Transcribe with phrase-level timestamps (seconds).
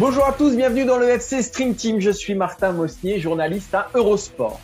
[0.00, 2.00] Bonjour à tous, bienvenue dans le FC Stream Team.
[2.00, 4.58] Je suis Martin Mosnier, journaliste à Eurosport.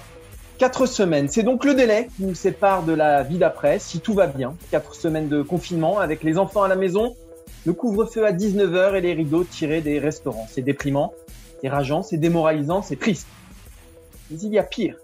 [0.56, 4.14] Quatre semaines, c'est donc le délai qui nous sépare de la vie d'après, si tout
[4.14, 4.56] va bien.
[4.70, 7.14] Quatre semaines de confinement avec les enfants à la maison,
[7.66, 10.46] le couvre-feu à 19h et les rideaux tirés des restaurants.
[10.48, 11.12] C'est déprimant,
[11.60, 13.28] c'est rageant, c'est démoralisant, c'est triste.
[14.30, 14.96] Mais il y a pire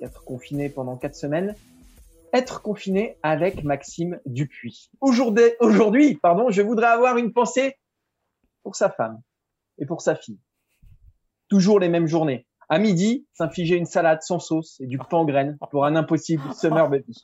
[0.00, 1.54] qu'être confiné pendant quatre semaines,
[2.32, 4.90] être confiné avec Maxime Dupuis.
[5.00, 7.76] Aujourd'hui, aujourd'hui, pardon, je voudrais avoir une pensée
[8.64, 9.20] pour sa femme
[9.78, 10.38] et pour sa fille.
[11.48, 12.46] Toujours les mêmes journées.
[12.68, 16.88] À midi, s'infliger une salade sans sauce et du pain graines pour un impossible summer
[16.88, 17.16] baby.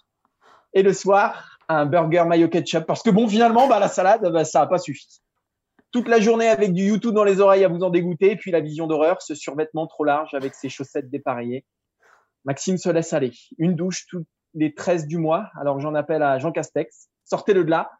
[0.74, 4.44] Et le soir, un burger mayo ketchup parce que bon, finalement, bah, la salade, bah,
[4.44, 5.20] ça n'a pas suffi.
[5.90, 8.60] Toute la journée avec du YouTube dans les oreilles à vous en dégoûter, puis la
[8.60, 11.66] vision d'horreur, ce survêtement trop large avec ses chaussettes dépareillées.
[12.44, 13.32] Maxime se laisse aller.
[13.58, 15.50] Une douche toutes les 13 du mois.
[15.60, 17.08] Alors j'en appelle à Jean Castex.
[17.24, 17.90] Sortez-le de là.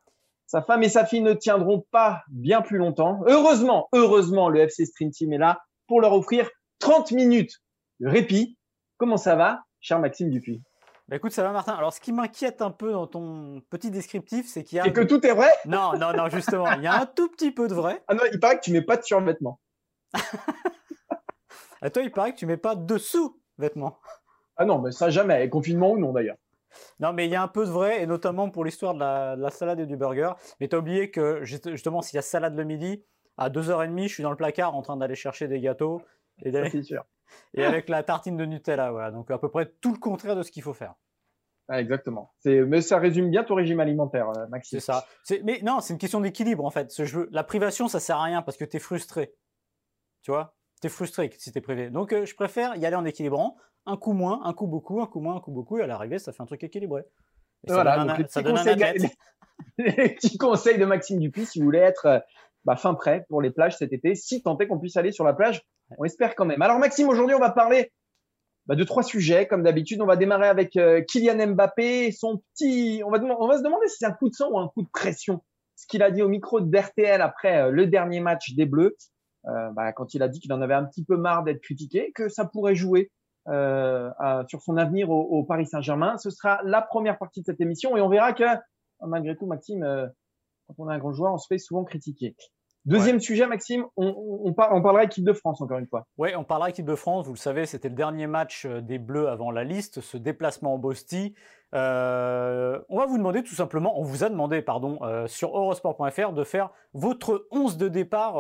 [0.53, 3.23] Sa femme et sa fille ne tiendront pas bien plus longtemps.
[3.25, 6.51] Heureusement, heureusement, le FC Stream Team est là pour leur offrir
[6.81, 7.63] 30 minutes
[8.01, 8.59] de répit.
[8.99, 10.63] Comment ça va, cher Maxime Dupuis?
[11.09, 11.73] Bah écoute, ça va Martin.
[11.73, 14.87] Alors ce qui m'inquiète un peu dans ton petit descriptif, c'est qu'il y a...
[14.87, 15.49] Et que tout est vrai?
[15.65, 18.05] Non, non, non, justement, il y a un tout petit peu de vrai.
[18.09, 19.59] Ah non, il paraît que tu mets pas de survêtements.
[21.81, 23.99] à toi, il paraît que tu mets pas dessous vêtements.
[24.59, 26.37] Ah non, mais ça jamais, confinement ou non d'ailleurs?
[27.01, 29.51] Non, mais il y a un peu de vrai, et notamment pour l'histoire de la,
[29.51, 30.33] salade et du burger.
[30.61, 33.05] Mais tu as oublié que justement, s'il y a salade le midi,
[33.37, 36.03] à 2h30, je suis dans le placard en train d'aller chercher des gâteaux.
[36.45, 37.05] Et, sûr.
[37.55, 39.11] et avec la tartine de Nutella, voilà.
[39.11, 40.95] Donc à peu près tout le contraire de ce qu'il faut faire.
[41.69, 42.35] Ah, exactement.
[42.45, 44.81] Mais ça résume bien ton régime alimentaire, euh, Maxime.
[44.81, 45.07] C'est ça.
[45.45, 46.91] Mais non, c'est une question d'équilibre en fait.
[46.91, 49.35] Ce jeu, la privation, ça sert à rien parce que tu es frustré.
[50.23, 50.55] Tu vois?
[50.89, 51.91] Frustré si tu es privé.
[51.91, 53.57] Donc euh, je préfère y aller en équilibrant.
[53.85, 55.79] Un coup moins, un coup beaucoup, un coup moins, un coup beaucoup.
[55.79, 57.03] Et à l'arrivée, ça fait un truc équilibré.
[57.67, 59.09] Et voilà, ça donne, un, ça donne un
[59.79, 62.19] les, petits conseils de Maxime Dupuis si vous voulez être euh,
[62.65, 65.25] bah, fin prêt pour les plages cet été, si tant est qu'on puisse aller sur
[65.25, 65.63] la plage.
[65.99, 66.63] On espère quand même.
[66.63, 67.93] Alors Maxime, aujourd'hui, on va parler
[68.67, 69.47] bah, de trois sujets.
[69.47, 73.03] Comme d'habitude, on va démarrer avec euh, Kylian Mbappé, son petit.
[73.05, 74.83] On va, on va se demander si c'est un coup de sang ou un coup
[74.83, 75.43] de pression.
[75.77, 78.97] Ce qu'il a dit au micro d'RTL après euh, le dernier match des Bleus,
[79.45, 82.29] bah, quand il a dit qu'il en avait un petit peu marre d'être critiqué, que
[82.29, 83.11] ça pourrait jouer
[83.47, 86.17] sur son avenir au, au Paris Saint-Germain.
[86.19, 88.45] Ce sera la première partie de cette émission et on verra que
[89.07, 89.85] malgré tout, Maxime,
[90.67, 92.37] quand on est un grand joueur, on se fait souvent critiquer.
[92.85, 96.09] Deuxième sujet, Maxime, on, on, parlera équipe de France encore une fois.
[96.19, 97.27] Oui, on parlera équipe de France.
[97.27, 100.75] Vous le savez, c'était le dernier match euh, des Bleus avant la liste, ce déplacement
[100.75, 101.35] en Bostie.
[101.75, 106.33] Euh, on va vous demander tout simplement, on vous a demandé, pardon, euh, sur eurosport.fr
[106.33, 108.35] de faire votre 11 de départ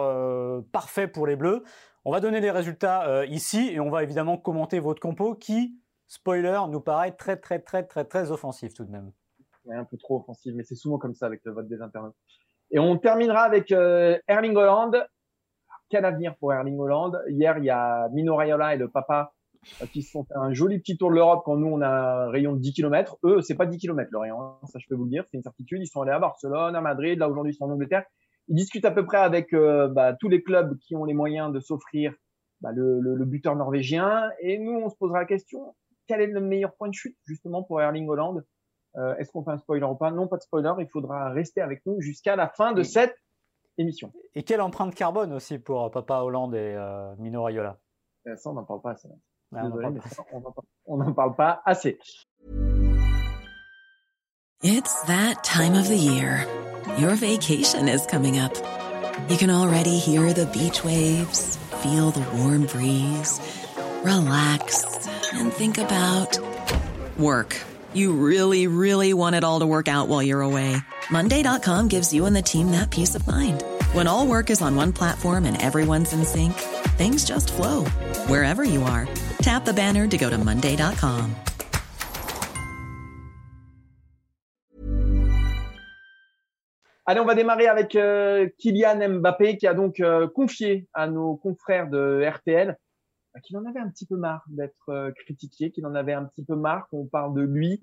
[0.72, 1.62] parfait pour les Bleus.
[2.04, 6.60] On va donner les résultats ici et on va évidemment commenter votre compo qui, spoiler,
[6.68, 9.12] nous paraît très très très très très offensif tout de même.
[9.70, 12.16] un peu trop offensif, mais c'est souvent comme ça avec le vote des internautes.
[12.72, 15.06] Et on terminera avec euh, Erling Holland.
[15.90, 19.41] Quel avenir pour Erling Holland Hier, il y a Mino Raiola et le papa euh,
[19.92, 22.52] qui se font un joli petit tour de l'Europe quand nous, on a un rayon
[22.52, 23.16] de 10 km.
[23.24, 24.58] Eux, c'est pas 10 km le rayon, hein.
[24.64, 25.80] ça je peux vous le dire, c'est une certitude.
[25.80, 28.04] Ils sont allés à Barcelone, à Madrid, là aujourd'hui ils sont en Angleterre.
[28.48, 31.52] Ils discutent à peu près avec euh, bah, tous les clubs qui ont les moyens
[31.52, 32.12] de s'offrir
[32.60, 34.30] bah, le, le, le, buteur norvégien.
[34.40, 35.76] Et nous, on se posera la question,
[36.08, 38.42] quel est le meilleur point de chute justement pour Erling Holland
[38.96, 40.10] euh, est-ce qu'on fait un spoiler ou pas?
[40.10, 40.72] Non, pas de spoiler.
[40.78, 43.16] Il faudra rester avec nous jusqu'à la fin de cette
[43.78, 44.12] émission.
[44.34, 47.78] Et quelle empreinte carbone aussi pour euh, Papa Hollande et euh, Mino Raiola?
[48.36, 48.94] Ça, on n'en parle pas
[49.54, 50.16] assez.
[50.86, 51.98] on n'en parle pas assez.
[54.62, 56.46] It's that time of the year.
[56.98, 58.54] Your vacation is coming up.
[59.28, 63.40] You can already hear the beach waves, feel the warm breeze,
[64.04, 66.38] relax and think about
[67.18, 67.60] work.
[67.94, 70.76] You really, really want it all to work out while you're away.
[71.10, 73.62] Monday.com gives you and the team that peace of mind.
[73.92, 76.54] When all work is on one platform and everyone's in sync,
[77.02, 77.84] things just flow
[78.28, 79.08] wherever you are.
[79.42, 81.34] Tap the banner to go to Monday.com.
[87.04, 91.34] Allez, on va démarrer avec euh, Kylian Mbappé qui a donc euh, confié à nos
[91.34, 92.78] confrères de RTL
[93.34, 96.24] Bah, qu'il en avait un petit peu marre d'être euh, critiqué, qu'il en avait un
[96.24, 97.80] petit peu marre qu'on parle de lui.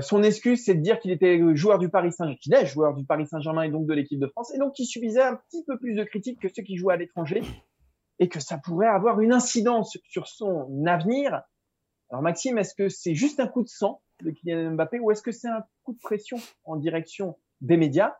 [0.00, 3.04] Son excuse, c'est de dire qu'il était joueur du Paris Saint-Germain, qu'il est joueur du
[3.04, 5.76] Paris Saint-Germain et donc de l'équipe de France, et donc qu'il subissait un petit peu
[5.78, 7.42] plus de critiques que ceux qui jouaient à l'étranger,
[8.18, 11.42] et que ça pourrait avoir une incidence sur son avenir.
[12.10, 15.22] Alors Maxime, est-ce que c'est juste un coup de sang de Kylian Mbappé, ou est-ce
[15.22, 18.16] que c'est un coup de pression en direction des médias,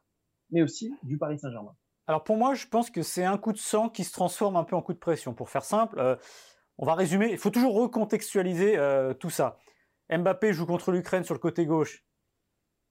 [0.50, 1.74] mais aussi du Paris Saint-Germain?
[2.06, 4.64] Alors pour moi, je pense que c'est un coup de sang qui se transforme un
[4.64, 5.34] peu en coup de pression.
[5.34, 6.16] Pour faire simple, euh,
[6.78, 9.58] on va résumer, il faut toujours recontextualiser euh, tout ça.
[10.10, 12.04] Mbappé joue contre l'Ukraine sur le côté gauche.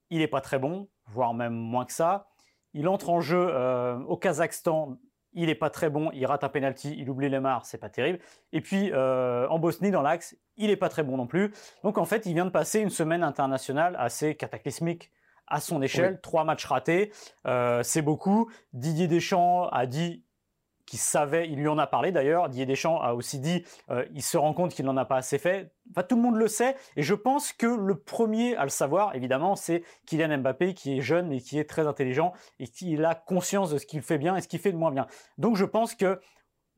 [0.10, 2.28] Il n'est pas très bon, voire même moins que ça.
[2.74, 4.98] Il entre en jeu euh, au Kazakhstan.
[5.36, 6.10] Il n'est pas très bon.
[6.14, 6.96] Il rate un penalty.
[6.98, 7.66] Il oublie les marres.
[7.66, 8.20] C'est pas terrible.
[8.52, 11.54] Et puis euh, en Bosnie, dans l'axe, il n'est pas très bon non plus.
[11.84, 15.12] Donc en fait, il vient de passer une semaine internationale assez cataclysmique
[15.48, 16.20] à son échelle.
[16.22, 17.12] Trois matchs ratés,
[17.46, 18.50] euh, c'est beaucoup.
[18.74, 20.25] Didier Deschamps a dit
[20.86, 24.22] qui savait, il lui en a parlé d'ailleurs, Didier Deschamps a aussi dit, euh, il
[24.22, 25.72] se rend compte qu'il n'en a pas assez fait.
[26.08, 29.56] Tout le monde le sait, et je pense que le premier à le savoir, évidemment,
[29.56, 33.72] c'est Kylian Mbappé, qui est jeune et qui est très intelligent, et qui a conscience
[33.72, 35.08] de ce qu'il fait bien et ce qu'il fait de moins bien.
[35.38, 36.20] Donc je pense que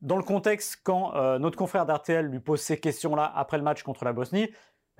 [0.00, 3.82] dans le contexte, quand euh, notre confrère d'RTL lui pose ces questions-là après le match
[3.82, 4.48] contre la Bosnie,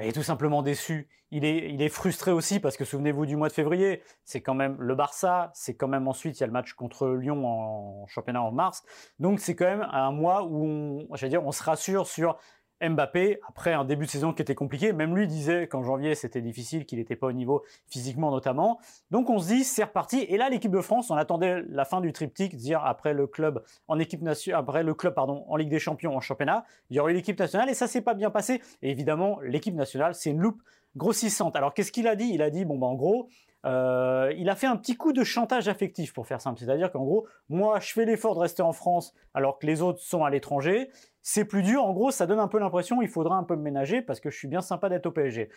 [0.00, 1.08] il est tout simplement déçu.
[1.30, 4.54] Il est, il est frustré aussi parce que souvenez-vous du mois de février, c'est quand
[4.54, 8.06] même le Barça, c'est quand même ensuite il y a le match contre Lyon en
[8.06, 8.82] championnat en mars.
[9.18, 12.38] Donc c'est quand même un mois où on, dire, on se rassure sur
[12.80, 16.40] Mbappé, après un début de saison qui était compliqué, même lui disait qu'en janvier c'était
[16.40, 18.78] difficile, qu'il n'était pas au niveau physiquement notamment.
[19.10, 20.20] Donc on se dit c'est reparti.
[20.28, 23.62] Et là l'équipe de France, on attendait la fin du triptyque, dire après le club
[23.88, 24.22] en équipe
[24.52, 27.38] après le club pardon en Ligue des Champions en championnat, il y aurait eu l'équipe
[27.38, 28.62] nationale et ça s'est pas bien passé.
[28.82, 30.62] Et évidemment l'équipe nationale c'est une loupe
[30.96, 31.56] grossissante.
[31.56, 32.30] Alors qu'est-ce qu'il a dit?
[32.32, 33.28] Il a dit bon bah en gros
[33.66, 37.04] euh, il a fait un petit coup de chantage affectif pour faire simple, c'est-à-dire qu'en
[37.04, 40.30] gros, moi je fais l'effort de rester en France alors que les autres sont à
[40.30, 40.90] l'étranger,
[41.30, 41.84] c'est plus dur.
[41.84, 44.30] En gros, ça donne un peu l'impression il faudra un peu me ménager parce que
[44.30, 45.50] je suis bien sympa d'être au PSG.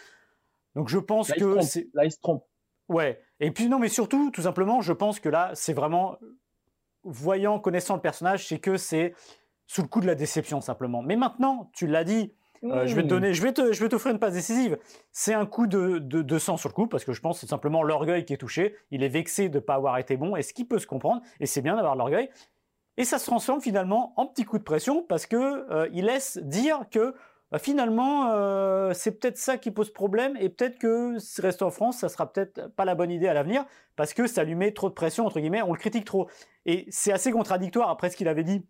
[0.75, 2.44] Donc je pense que c'est là il se trompe.
[2.89, 3.21] Ouais.
[3.39, 6.18] Et puis non, mais surtout, tout simplement, je pense que là, c'est vraiment
[7.03, 9.13] voyant, connaissant le personnage, c'est que c'est
[9.65, 11.01] sous le coup de la déception simplement.
[11.01, 12.33] Mais maintenant, tu l'as dit,
[12.65, 14.77] euh, je vais te donner, je vais te, je vais t'offrir une passe décisive.
[15.13, 17.50] C'est un coup de, de, sang sur le coup parce que je pense que c'est
[17.50, 18.75] simplement l'orgueil qui est touché.
[18.91, 21.21] Il est vexé de ne pas avoir été bon et ce qui peut se comprendre
[21.39, 22.29] et c'est bien d'avoir l'orgueil.
[23.01, 25.36] Et ça se transforme finalement en petit coup de pression parce que
[25.71, 27.15] euh, il laisse dire que
[27.51, 31.98] bah, finalement euh, c'est peut-être ça qui pose problème et peut-être que rester en France
[31.98, 33.65] ça sera peut-être pas la bonne idée à l'avenir
[33.95, 36.30] parce que ça lui met trop de pression entre guillemets, on le critique trop.
[36.68, 38.68] Et c'est assez contradictoire après ce qu'il avait dit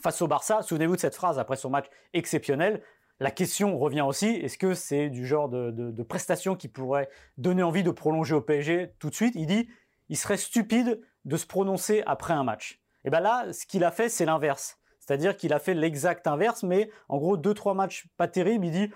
[0.00, 0.62] face au Barça.
[0.62, 2.80] Souvenez-vous de cette phrase après son match exceptionnel.
[3.20, 7.62] La question revient aussi, est-ce que c'est du genre de, de prestation qui pourrait donner
[7.62, 9.68] envie de prolonger au PSG tout de suite Il dit,
[10.08, 12.80] il serait stupide de se prononcer après un match.
[13.08, 14.78] Et bien là, ce qu'il a fait, c'est l'inverse.
[15.00, 18.70] C'est-à-dire qu'il a fait l'exact inverse, mais en gros, deux, trois matchs pas terribles, il
[18.70, 18.92] dit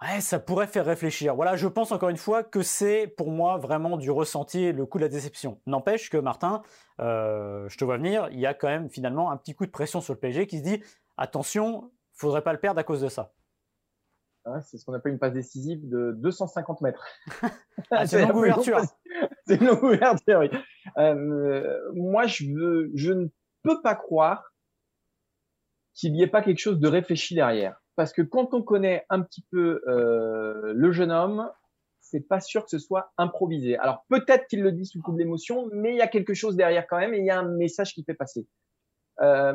[0.00, 1.36] Ouais, ça pourrait faire réfléchir.
[1.36, 4.96] Voilà, je pense encore une fois que c'est pour moi vraiment du ressenti, le coup
[4.96, 5.60] de la déception.
[5.66, 6.62] N'empêche que Martin,
[7.00, 9.70] euh, je te vois venir, il y a quand même finalement un petit coup de
[9.70, 10.82] pression sur le PSG qui se dit
[11.18, 13.34] attention, faudrait pas le perdre à cause de ça.
[14.62, 17.06] C'est ce qu'on appelle une passe décisive de 250 mètres.
[17.90, 18.80] Ah, c'est une longue ouverture.
[19.46, 20.50] C'est une longue ouverture, oui.
[20.98, 23.28] Euh, moi, je, veux, je ne
[23.62, 24.54] peux pas croire
[25.94, 27.82] qu'il n'y ait pas quelque chose de réfléchi derrière.
[27.96, 31.50] Parce que quand on connaît un petit peu euh, le jeune homme,
[32.00, 33.76] c'est pas sûr que ce soit improvisé.
[33.78, 36.56] Alors peut-être qu'il le dit sous coup de l'émotion, mais il y a quelque chose
[36.56, 38.46] derrière quand même et il y a un message qui fait passer.
[39.20, 39.54] Euh,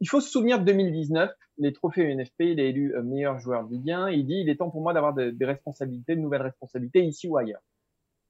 [0.00, 3.66] il faut se souvenir de 2019, les trophées UNFP, il est élu euh, meilleur joueur
[3.66, 4.08] du bien.
[4.08, 7.36] Il dit il est temps pour moi d'avoir des, responsabilités, de nouvelles responsabilités ici ou
[7.36, 7.62] ailleurs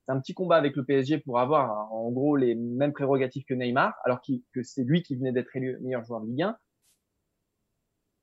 [0.06, 3.54] c'est un petit combat avec le PSG pour avoir en gros les mêmes prérogatives que
[3.54, 6.56] Neymar, alors que c'est lui qui venait d'être élu meilleur joueur de Ligue 1.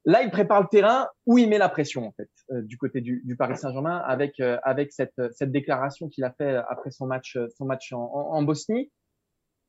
[0.05, 3.01] Là, il prépare le terrain où il met la pression en fait euh, du côté
[3.01, 7.37] du, Paris Saint-Germain avec euh, avec cette cette déclaration qu'il a fait après son match
[7.57, 8.89] son match en, en, Bosnie.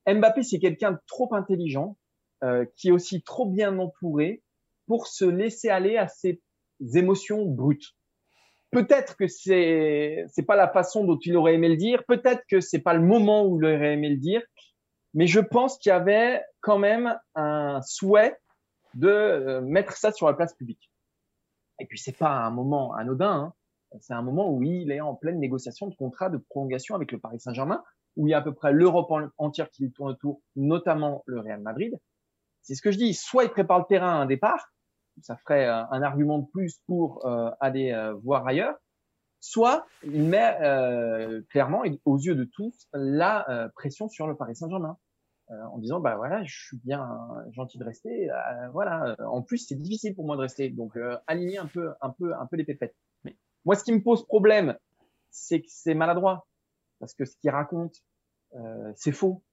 [0.07, 1.97] Mbappé, c'est quelqu'un de trop intelligent,
[2.45, 4.43] euh, qui est aussi trop bien entouré
[4.87, 6.41] pour se laisser aller à ses
[6.95, 7.95] émotions brutes
[8.75, 12.61] peut-être que c'est c'est pas la façon dont il aurait aimé le dire, peut-être que
[12.61, 14.43] c'est pas le moment où il aurait aimé le dire,
[15.15, 18.37] mais je pense qu'il y avait quand même un souhait
[18.95, 20.91] de euh, mettre ça sur la place publique.
[21.79, 23.55] Et puis c'est pas un moment anodin,
[23.93, 23.99] hein.
[24.01, 27.21] c'est un moment où il est en pleine négociation de contrat de prolongation avec le
[27.21, 27.83] Paris Saint-Germain,
[28.17, 31.41] où il y a à peu près l'Europe entière qui lui tourne autour, notamment le
[31.41, 31.97] Real Madrid.
[32.65, 34.73] C'est ce que je dis, soit il prépare le terrain à un départ,
[35.23, 38.75] ça ferait euh, un argument de plus pour euh, aller euh, voir ailleurs,
[39.41, 40.57] soit il met
[41.51, 44.97] clairement, aux yeux de tous, la pression sur le Paris Saint-Germain.
[45.51, 47.07] en disant bah voilà je suis bien
[47.53, 48.31] gentil de rester
[48.73, 49.15] voilà.
[49.29, 50.71] En plus c'est difficile pour moi de rester.
[50.71, 52.97] Donc aligner un peu un peu un peu les pépettes.
[53.25, 54.79] Mais moi ce qui me pose problème
[55.29, 56.47] c'est que c'est maladroit.
[56.99, 57.97] Parce que ce qu'il raconte,
[58.95, 59.44] c'est faux.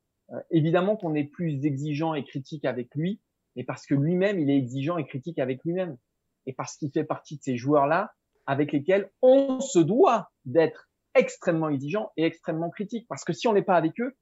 [0.50, 3.19] Évidemment qu'on est plus exigeant et critique avec lui,
[3.55, 5.97] mais parce que lui-même, il est exigeant et critique avec lui-même,
[6.45, 8.13] et parce qu'il fait partie de ces joueurs-là
[8.47, 13.05] avec lesquels on se doit d'être extrêmement exigeant et extrêmement critique.
[13.07, 14.15] Parce que si on n'est pas avec eux,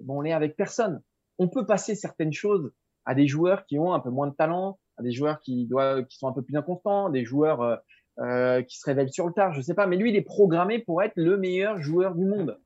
[0.00, 1.02] bon, on est avec personne.
[1.38, 2.72] On peut passer certaines choses
[3.04, 6.06] à des joueurs qui ont un peu moins de talent, à des joueurs qui doivent,
[6.06, 7.76] qui sont un peu plus inconstants, des joueurs euh,
[8.20, 9.86] euh, qui se révèlent sur le tard, je sais pas.
[9.86, 12.58] Mais lui, il est programmé pour être le meilleur joueur du monde.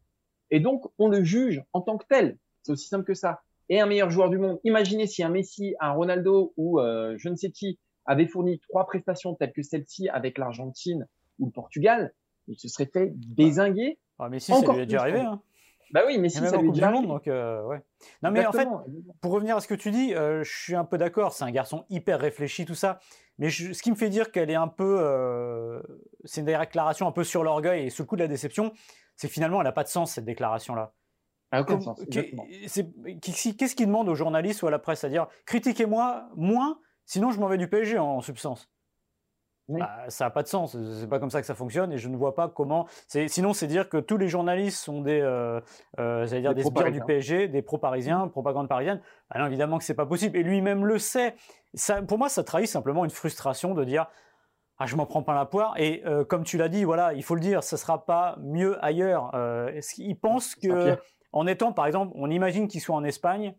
[0.50, 2.38] Et donc, on le juge en tant que tel.
[2.66, 3.42] C'est aussi simple que ça.
[3.68, 4.58] Et un meilleur joueur du monde.
[4.64, 8.87] Imaginez si un Messi, un Ronaldo ou euh, je ne sais qui avait fourni trois
[8.87, 11.06] prestations telles que celle-ci avec l'Argentine
[11.38, 12.12] ou le Portugal,
[12.49, 13.99] il se serait fait désinguer.
[14.18, 15.20] Ah, Messi, ça lui est déjà arrivé.
[15.20, 15.40] Hein.
[15.92, 17.06] Bah oui, Messi, ça lui est déjà arrivé.
[17.06, 17.82] Donc, euh, ouais.
[18.23, 18.66] Non, mais en fait,
[19.20, 21.32] pour revenir à ce que tu dis, euh, je suis un peu d'accord.
[21.32, 22.99] C'est un garçon hyper réfléchi, tout ça.
[23.38, 24.99] Mais ce qui me fait dire qu'elle est un peu.
[25.00, 25.80] Euh,
[26.25, 28.73] c'est une déclaration un peu sur l'orgueil et sous le coup de la déception,
[29.14, 30.92] c'est finalement, elle n'a pas de sens, cette déclaration-là.
[31.53, 31.65] Ah.
[31.65, 32.83] Qu'est-ce
[33.75, 35.05] qu'il demande aux journalistes ou à la presse?
[35.05, 38.69] À dire critiquez-moi moins Sinon, je m'en vais du PSG en, substance.
[39.69, 40.76] Bah, ça n'a pas de sens.
[41.00, 42.87] C'est pas comme ça que ça fonctionne et je ne vois pas comment.
[43.29, 45.61] Sinon, c'est dire que tous les journalistes sont des, euh,
[45.99, 49.00] euh dire des, des du PSG, des pro-parisiens, propagande parisienne.
[49.31, 50.37] Bah non, évidemment que c'est pas possible.
[50.37, 51.35] Et lui-même le sait.
[51.75, 54.07] Ça, pour moi, ça trahit simplement une frustration de dire
[54.79, 55.75] ah, je m'en prends pas la poire.
[55.79, 58.83] Et euh, comme tu l'as dit, voilà, il faut le dire, ce sera pas mieux
[58.85, 59.31] ailleurs.
[59.35, 60.99] Euh, il pense que,
[61.33, 63.54] en étant, par exemple, on imagine qu'il soit en Espagne,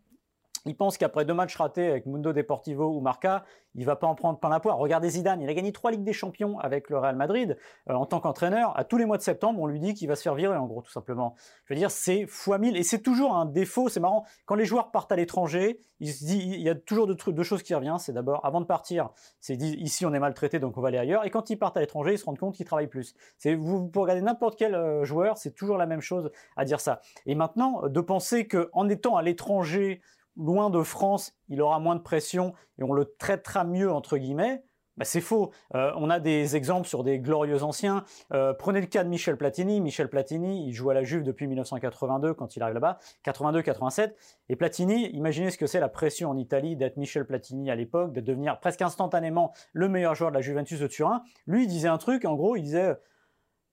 [0.67, 3.43] il pense qu'après deux matchs ratés avec Mundo Deportivo ou Marca,
[3.77, 4.77] il va pas en prendre plein la poire.
[4.77, 7.57] Regardez Zidane, il a gagné trois Ligues des Champions avec le Real Madrid
[7.89, 8.77] euh, en tant qu'entraîneur.
[8.77, 10.65] À tous les mois de septembre, on lui dit qu'il va se faire virer, en
[10.65, 11.35] gros, tout simplement.
[11.65, 12.75] Je veux dire, c'est fois mille.
[12.75, 14.25] Et c'est toujours un défaut, c'est marrant.
[14.45, 17.75] Quand les joueurs partent à l'étranger, il se dit, y a toujours deux, choses qui
[17.75, 17.99] reviennent.
[17.99, 19.09] C'est d'abord, avant de partir,
[19.39, 21.25] c'est dit, ici on est maltraité, donc on va aller ailleurs.
[21.25, 23.13] Et quand ils partent à l'étranger, ils se rendent compte qu'ils travaillent plus.
[23.37, 26.79] C'est, vous, pour regarder n'importe quel euh, joueur, c'est toujours la même chose à dire
[26.79, 27.01] ça.
[27.25, 30.01] Et maintenant, de penser qu'en étant à l'étranger,
[30.37, 34.63] loin de France, il aura moins de pression et on le traitera mieux, entre guillemets,
[34.97, 35.51] bah, c'est faux.
[35.75, 38.03] Euh, on a des exemples sur des glorieux anciens.
[38.33, 39.79] Euh, prenez le cas de Michel Platini.
[39.79, 44.13] Michel Platini, il joue à la Juve depuis 1982 quand il arrive là-bas, 82-87.
[44.49, 48.11] Et Platini, imaginez ce que c'est la pression en Italie d'être Michel Platini à l'époque,
[48.11, 51.21] de devenir presque instantanément le meilleur joueur de la Juventus de Turin.
[51.45, 52.97] Lui, il disait un truc, en gros, il disait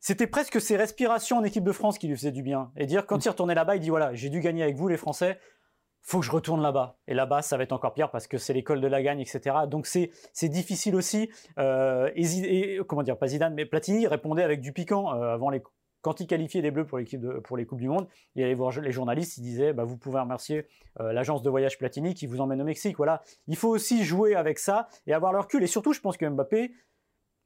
[0.07, 2.71] c'était presque ses respirations en équipe de France qui lui faisaient du bien.
[2.77, 4.99] Et dire, quand il retournait là-bas, il dit voilà, j'ai dû gagner avec vous les
[4.99, 5.39] Français,
[6.05, 6.99] faut que je retourne là-bas.
[7.09, 9.57] Et là-bas, ça va être encore pire parce que c'est l'école de la gagne, etc.
[9.67, 11.31] Donc c'est c'est difficile aussi.
[11.59, 15.63] Euh, et, comment dire, pas Zidane, mais Platini répondait avec du piquant euh, avant les
[16.03, 18.07] quand il qualifiait les Bleus pour l'équipe de, pour les coupes du monde.
[18.35, 20.67] Il allait voir les journalistes, il disait bah, vous pouvez remercier
[21.01, 22.99] euh, l'agence de voyage Platini qui vous emmène au Mexique.
[22.99, 25.63] Voilà, il faut aussi jouer avec ça et avoir le recul.
[25.65, 26.73] Et surtout, je pense que Mbappé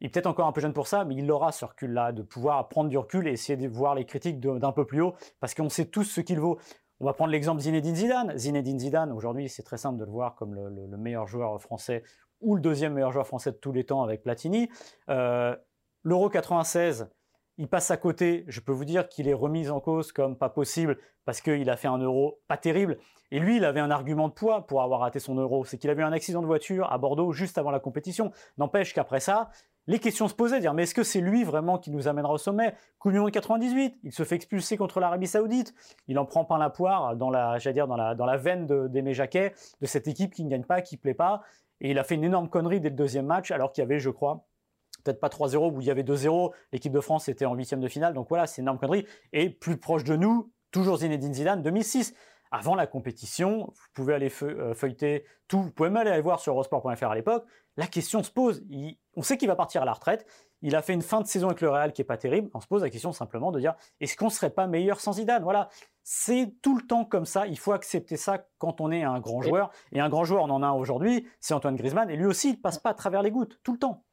[0.00, 2.22] il est peut-être encore un peu jeune pour ça, mais il aura ce recul-là, de
[2.22, 5.54] pouvoir prendre du recul et essayer de voir les critiques d'un peu plus haut, parce
[5.54, 6.58] qu'on sait tous ce qu'il vaut.
[7.00, 8.36] On va prendre l'exemple Zinedine Zidane.
[8.36, 12.02] Zinedine Zidane, aujourd'hui, c'est très simple de le voir comme le, meilleur joueur français
[12.40, 14.68] ou le deuxième meilleur joueur français de tous les temps avec Platini.
[15.08, 15.54] Euh,
[16.02, 17.08] L'Euro 96,
[17.56, 18.44] il passe à côté.
[18.48, 21.76] Je peux vous dire qu'il est remis en cause comme pas possible parce qu'il a
[21.76, 22.98] fait un euro pas terrible.
[23.30, 25.64] Et lui, il avait un argument de poids pour avoir raté son euro.
[25.64, 28.32] C'est qu'il avait eu un accident de voiture à Bordeaux juste avant la compétition.
[28.56, 29.50] N'empêche qu'après ça,
[29.88, 32.38] les questions se posaient, dire mais est-ce que c'est lui vraiment qui nous amènera au
[32.38, 32.74] sommet?
[32.98, 35.74] Coupe du monde 98, il se fait expulser contre l'Arabie Saoudite,
[36.06, 39.14] il en prend pas la poire dans la, dire dans la, dans la veine d'Aimé
[39.14, 41.42] Jacquet, de cette équipe qui ne gagne pas, qui plaît pas,
[41.80, 43.98] et il a fait une énorme connerie dès le deuxième match, alors qu'il y avait,
[43.98, 44.44] je crois,
[45.04, 47.88] peut-être pas 3-0, où il y avait 2-0, l'équipe de France était en huitième de
[47.88, 51.62] finale, donc voilà, c'est une énorme connerie, et plus proche de nous, toujours Zinedine Zidane,
[51.62, 52.14] 2006
[52.50, 56.54] avant la compétition, vous pouvez aller euh, feuilleter tout, vous pouvez même aller voir sur
[56.54, 57.44] eurosport.fr à l'époque,
[57.76, 58.64] la question se pose.
[59.18, 60.24] On sait qu'il va partir à la retraite,
[60.62, 62.60] il a fait une fin de saison avec le Real qui est pas terrible, on
[62.60, 65.42] se pose la question simplement de dire est-ce qu'on serait pas meilleur sans Zidane?
[65.42, 65.68] Voilà,
[66.04, 69.42] c'est tout le temps comme ça, il faut accepter ça quand on est un grand
[69.42, 72.26] joueur, et un grand joueur, on en a un aujourd'hui, c'est Antoine Griezmann, et lui
[72.26, 74.04] aussi, il passe pas à travers les gouttes, tout le temps.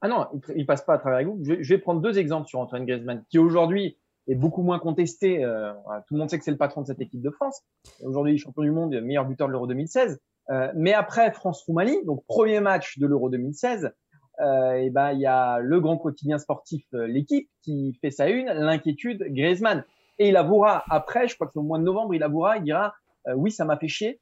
[0.00, 1.40] Ah non, il passe pas à travers les gouttes.
[1.42, 5.44] Je vais prendre deux exemples sur Antoine Griezmann, qui aujourd'hui est beaucoup moins contesté.
[5.44, 5.72] Euh,
[6.06, 7.62] tout le monde sait que c'est le patron de cette équipe de France.
[8.02, 10.18] Aujourd'hui, champion du monde, meilleur buteur de l'Euro 2016.
[10.50, 13.92] Euh, mais après France-Roumanie, donc premier match de l'Euro 2016,
[14.40, 18.28] euh, et ben il y a le grand quotidien sportif, euh, l'équipe, qui fait sa
[18.28, 19.84] une, l'inquiétude Griezmann.
[20.18, 22.64] Et il avouera après, je crois que c'est au mois de novembre, il avouera, il
[22.64, 22.94] dira
[23.34, 24.20] oui, ça m'a fait chier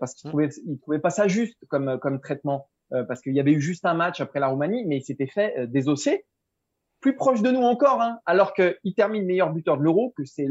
[0.00, 0.30] parce qu'il mmh.
[0.30, 2.68] trouvait, il trouvait pas ça juste comme comme traitement
[3.06, 5.66] parce qu'il y avait eu juste un match après la Roumanie, mais il s'était fait
[5.68, 6.24] désosser
[7.00, 10.48] plus proche de nous encore, hein, alors qu'il termine meilleur buteur de l'Euro, que c'est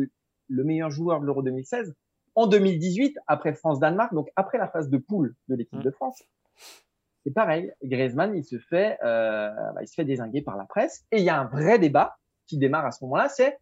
[0.48, 1.94] le meilleur joueur de l'Euro 2016,
[2.36, 6.22] en 2018, après France-Danemark, donc après la phase de poule de l'équipe de France.
[7.26, 11.06] C'est pareil, Griezmann, il se fait, euh, bah, il se fait désinguer par la presse,
[11.12, 13.58] et il y a un vrai débat qui démarre à ce moment-là, c'est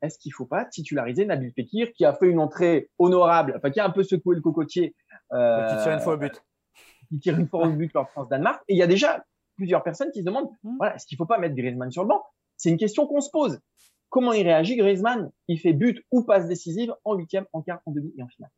[0.00, 3.80] est-ce qu'il faut pas titulariser Nabil Fekir qui a fait une entrée honorable, enfin qui
[3.80, 4.94] a un peu secoué le cocotier,
[5.32, 6.42] euh, qui tire une fois au but,
[7.10, 8.62] qui tire une fois au but lors France-Danemark.
[8.68, 9.22] Et il y a déjà
[9.56, 10.76] plusieurs personnes qui se demandent, mmh.
[10.78, 12.22] voilà, est-ce qu'il faut pas mettre Griezmann sur le banc?
[12.56, 13.60] C'est une question qu'on se pose.
[14.08, 15.30] Comment il réagit Griezmann?
[15.48, 18.50] Il fait but ou passe décisive en huitième, en quart, en demi et en finale.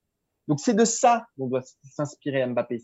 [0.46, 2.78] Donc c'est de ça dont doit s'inspirer Mbappé.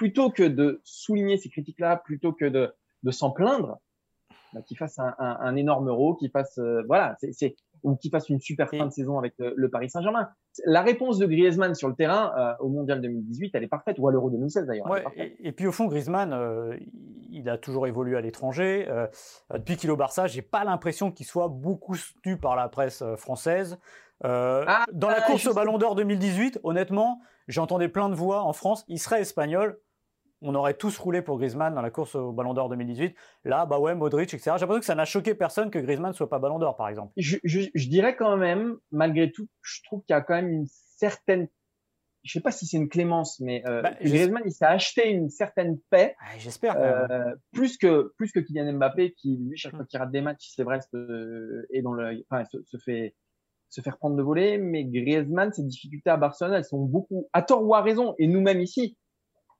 [0.00, 3.78] Plutôt que de souligner ces critiques-là, plutôt que de, de s'en plaindre,
[4.54, 8.10] bah, qu'il fasse un, un, un, énorme euro, qu'il fasse, euh, voilà, c'est ou qu'il
[8.10, 10.30] fasse une super fin de saison avec le, Paris Saint-Germain.
[10.64, 14.08] La réponse de Griezmann sur le terrain euh, au Mondial 2018, elle est parfaite, ou
[14.08, 14.86] à l'Euro 2016 d'ailleurs.
[15.16, 16.78] et, puis au fond, Griezmann, euh,
[17.30, 18.86] il a toujours évolué à l'étranger.
[19.52, 23.04] Depuis qu'il est au Barça, j'ai pas l'impression qu'il soit beaucoup soutenu par la presse
[23.16, 23.78] française.
[24.22, 28.52] Ah, dans la ah, course au Ballon d'Or 2018, honnêtement, j'entendais plein de voix en
[28.52, 28.84] France.
[28.88, 29.78] Il serait espagnol
[30.42, 33.14] on aurait tous roulé pour Griezmann dans la course au Ballon d'Or 2018.
[33.44, 34.52] Là, bah ouais, Modric, etc.
[34.54, 37.12] J'ai l'impression que ça n'a choqué personne que Griezmann soit pas Ballon d'Or, par exemple.
[37.16, 41.48] Je, dirais quand même, malgré tout, je trouve qu'il y a quand même une certaine,
[42.22, 45.28] je sais pas si c'est une clémence, mais euh, bah, Griezmann, il s'est acheté une
[45.28, 46.16] certaine paix.
[46.20, 46.76] Ah, j'espère.
[46.78, 50.52] Euh, plus que plus que Kylian Mbappé, qui lui chaque fois qu'il rate des matchs,
[50.54, 53.14] c'est vrai, euh, et dans le, enfin, se, fait
[53.68, 54.58] se faire prendre de voler.
[54.58, 58.26] Mais Griezmann, ses difficultés à Barcelone, elles sont beaucoup, à tort ou à raison, et
[58.26, 58.96] nous-mêmes ici,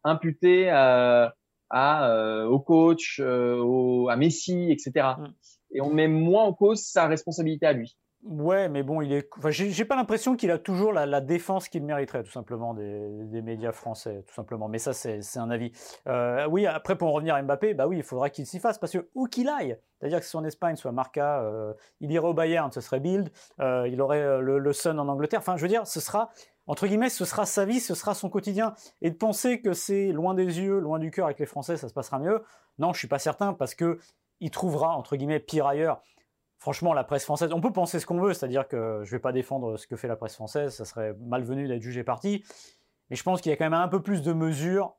[0.05, 1.35] imputé à,
[1.73, 5.07] euh, au coach, euh, à Messi, etc.
[5.19, 5.27] Mm.
[5.73, 7.97] Et on met moins en cause sa responsabilité à lui.
[8.23, 9.27] Ouais, mais bon, il est.
[9.39, 13.73] Enfin, j'ai pas l'impression qu'il a toujours la, défense qu'il mériterait, tout simplement, des, médias
[13.73, 14.69] français, tout simplement.
[14.69, 15.73] Mais ça, c'est un avis.
[16.07, 18.79] Euh, oui, après, pour en revenir à Mbappé, bah oui, il faudra qu'il s'y fasse,
[18.79, 21.43] parce que où qu'il aille, c'est-à-dire que si en Espagne, soit Marca,
[22.01, 25.41] il irait au Bayern, ce serait Bild, il aurait le, le Sun en Angleterre.
[25.41, 26.31] Enfin, je veux dire, ce sera
[26.71, 28.75] entre guillemets, ce sera sa vie, ce sera son quotidien.
[29.03, 31.89] Et de penser que c'est loin des yeux, loin du cœur avec les Français, ça
[31.89, 32.45] se passera mieux,
[32.79, 33.99] non, je suis pas certain parce que
[34.39, 36.01] il trouvera entre guillemets pire ailleurs.
[36.59, 39.33] Franchement, la presse française, on peut penser ce qu'on veut, c'est-à-dire que je vais pas
[39.33, 42.45] défendre ce que fait la presse française, ça serait malvenu d'être jugé parti.
[43.11, 44.95] Mais je pense qu'il y a quand même un peu plus de mesures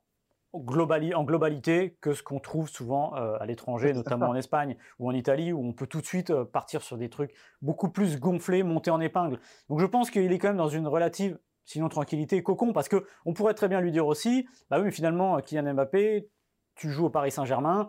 [0.52, 5.12] en globalité que ce qu'on trouve souvent euh, à l'étranger, notamment en Espagne ou en
[5.12, 7.32] Italie, où on peut tout de suite euh, partir sur des trucs
[7.62, 9.40] beaucoup plus gonflés, montés en épingle.
[9.70, 13.06] Donc je pense qu'il est quand même dans une relative Sinon, tranquillité, cocon, parce que
[13.24, 16.28] on pourrait très bien lui dire aussi, bah oui, mais finalement, Kylian Mbappé,
[16.74, 17.88] tu joues au Paris Saint-Germain,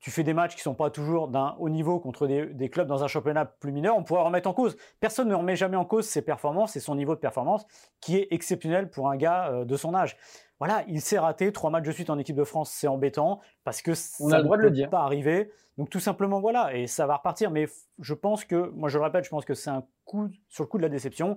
[0.00, 3.04] tu fais des matchs qui sont pas toujours d'un haut niveau contre des, clubs dans
[3.04, 4.76] un championnat plus mineur, on pourrait remettre en cause.
[4.98, 7.66] Personne ne remet jamais en cause ses performances et son niveau de performance,
[8.00, 10.16] qui est exceptionnel pour un gars euh, de son âge.
[10.58, 13.82] Voilà, il s'est raté trois matchs de suite en équipe de France, c'est embêtant parce
[13.82, 14.90] que on ça a le droit ne de le dire.
[14.90, 15.50] pas arriver.
[15.76, 17.50] Donc tout simplement voilà, et ça va repartir.
[17.50, 17.66] Mais
[17.98, 20.68] je pense que, moi je le répète, je pense que c'est un coup sur le
[20.68, 21.36] coup de la déception.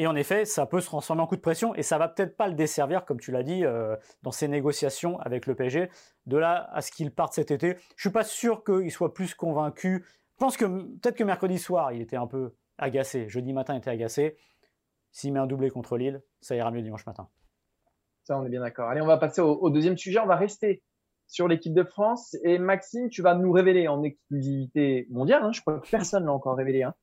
[0.00, 2.34] Et en effet, ça peut se transformer en coup de pression et ça va peut-être
[2.34, 5.90] pas le desservir, comme tu l'as dit, euh, dans ses négociations avec le PSG.
[6.24, 9.34] De là à ce qu'il parte cet été, je suis pas sûr qu'il soit plus
[9.34, 10.06] convaincu.
[10.06, 13.28] Je pense que peut-être que mercredi soir, il était un peu agacé.
[13.28, 14.38] Jeudi matin, il était agacé.
[15.12, 17.28] S'il met un doublé contre Lille, ça ira mieux dimanche matin.
[18.22, 18.88] Ça, on est bien d'accord.
[18.88, 20.18] Allez, on va passer au, deuxième sujet.
[20.18, 20.82] On va rester
[21.26, 22.38] sur l'équipe de France.
[22.42, 26.32] Et Maxime, tu vas nous révéler en exclusivité mondiale, hein, je crois que personne l'a
[26.32, 26.94] encore révélé, hein,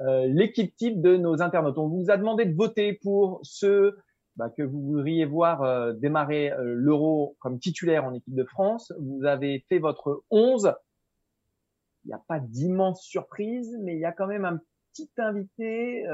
[0.00, 1.78] l'équipe type de nos internautes.
[1.78, 3.96] On vous a demandé de voter pour ceux
[4.38, 8.92] bah, que vous voudriez voir euh, démarrer euh, l'Euro comme titulaire en équipe de France.
[9.00, 10.74] Vous avez fait votre 11.
[12.04, 14.60] Il n'y a pas d'immense surprise, mais il y a quand même un
[14.92, 16.04] petit invité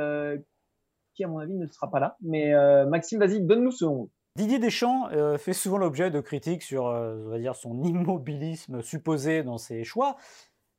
[1.14, 2.16] qui, à mon avis, ne sera pas là.
[2.23, 2.53] Mais
[2.87, 4.09] Maxime, vas-y, donne-nous ce 11.
[4.37, 9.59] Didier Deschamps fait souvent l'objet de critiques sur, on va dire, son immobilisme supposé dans
[9.59, 10.16] ses choix.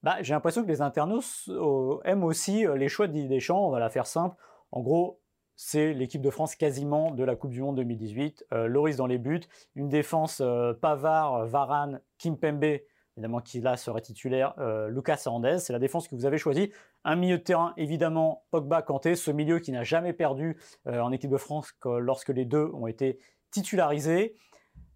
[0.04, 3.68] Bah, j'ai l'impression que les internautes euh, aiment aussi euh, les choix de Didier Deschamps.
[3.68, 4.36] On va la faire simple.
[4.72, 5.20] En gros,
[5.56, 8.46] c'est l'équipe de France quasiment de la Coupe du Monde 2018.
[8.54, 9.42] Euh, Loris dans les buts,
[9.76, 10.44] une défense
[10.82, 12.82] Pavard, Varane, Kimpembe,
[13.18, 14.54] évidemment qui là serait titulaire,
[14.90, 15.60] Lucas Hernandez.
[15.60, 16.72] C'est la défense que vous avez choisie.
[17.06, 21.32] Un milieu de terrain, évidemment, Pogba, Kanté, ce milieu qui n'a jamais perdu en équipe
[21.32, 23.20] de France lorsque les deux ont été
[23.52, 24.36] titularisés.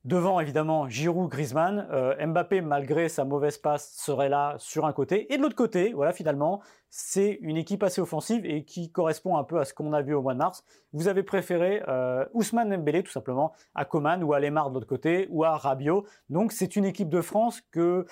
[0.06, 1.88] Devant, évidemment, Giroud, Griezmann.
[1.92, 5.34] Euh, Mbappé, malgré sa mauvaise passe, serait là sur un côté.
[5.34, 9.44] Et de l'autre côté, voilà, finalement, c'est une équipe assez offensive et qui correspond un
[9.44, 10.64] peu à ce qu'on a vu au mois de mars.
[10.94, 14.88] Vous avez préféré euh, Ousmane Dembélé, tout simplement, à Coman ou à Lemar de l'autre
[14.88, 16.06] côté, ou à Rabiot.
[16.30, 18.06] Donc, c'est une équipe de France que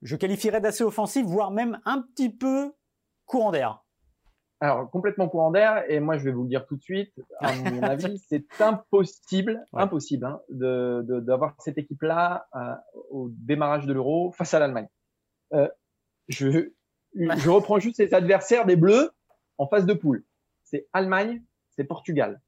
[0.00, 2.72] je qualifierais d'assez offensive, voire même un petit peu
[3.26, 3.84] courant d'air.
[4.60, 7.54] Alors, complètement courant d'air, et moi je vais vous le dire tout de suite, à
[7.54, 12.74] mon avis, c'est impossible, impossible hein, de d'avoir cette équipe-là euh,
[13.10, 14.88] au démarrage de l'Euro face à l'Allemagne.
[15.52, 15.68] Euh,
[16.26, 16.70] je,
[17.14, 19.12] je reprends juste les adversaires des Bleus
[19.58, 20.24] en phase de poule.
[20.64, 22.40] C'est Allemagne, c'est Portugal.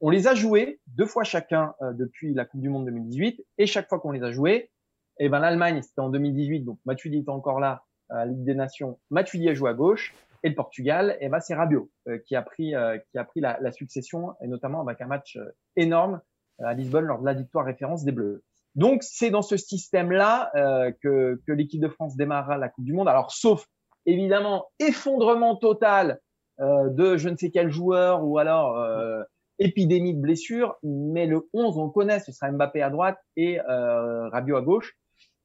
[0.00, 3.66] On les a joués deux fois chacun euh, depuis la Coupe du Monde 2018, et
[3.66, 4.70] chaque fois qu'on les a joués,
[5.18, 8.98] eh ben l'Allemagne c'était en 2018, donc Matuidi était encore là, à Ligue des Nations,
[9.10, 10.14] Matuidi joue à gauche.
[10.44, 11.90] Et le Portugal, eh ben, c'est Rabiot
[12.26, 12.74] qui a pris,
[13.10, 15.38] qui a pris la, la, succession, et notamment avec un match
[15.74, 16.20] énorme
[16.58, 18.44] à Lisbonne lors de la victoire référence des Bleus.
[18.74, 22.92] Donc c'est dans ce système-là euh, que, que l'équipe de France démarrera la Coupe du
[22.92, 23.08] Monde.
[23.08, 23.66] Alors sauf
[24.06, 26.20] évidemment effondrement total
[26.60, 29.22] euh, de je ne sais quel joueur ou alors euh,
[29.58, 34.28] épidémie de blessures, mais le 11 on connaît, ce sera Mbappé à droite et euh,
[34.28, 34.96] Rabiot à gauche.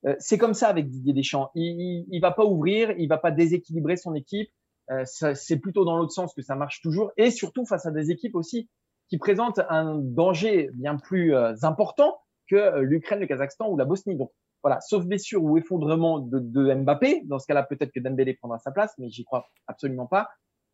[0.05, 1.51] Euh, c'est comme ça avec Didier Deschamps.
[1.53, 4.49] Il, il, il, va pas ouvrir, il va pas déséquilibrer son équipe.
[4.91, 8.09] Euh, c'est plutôt dans l'autre sens que ça marche toujours et surtout face à des
[8.11, 8.69] équipes aussi
[9.07, 14.15] qui présentent un danger bien plus important que euh, l'Ukraine, le Kazakhstan ou la Bosnie.
[14.15, 14.31] Donc
[14.63, 18.59] voilà, sauf blessure ou effondrement de, de Mbappé, dans ce cas-là peut-être que Dembélé prendra
[18.59, 20.29] sa place, mais j'y crois absolument pas.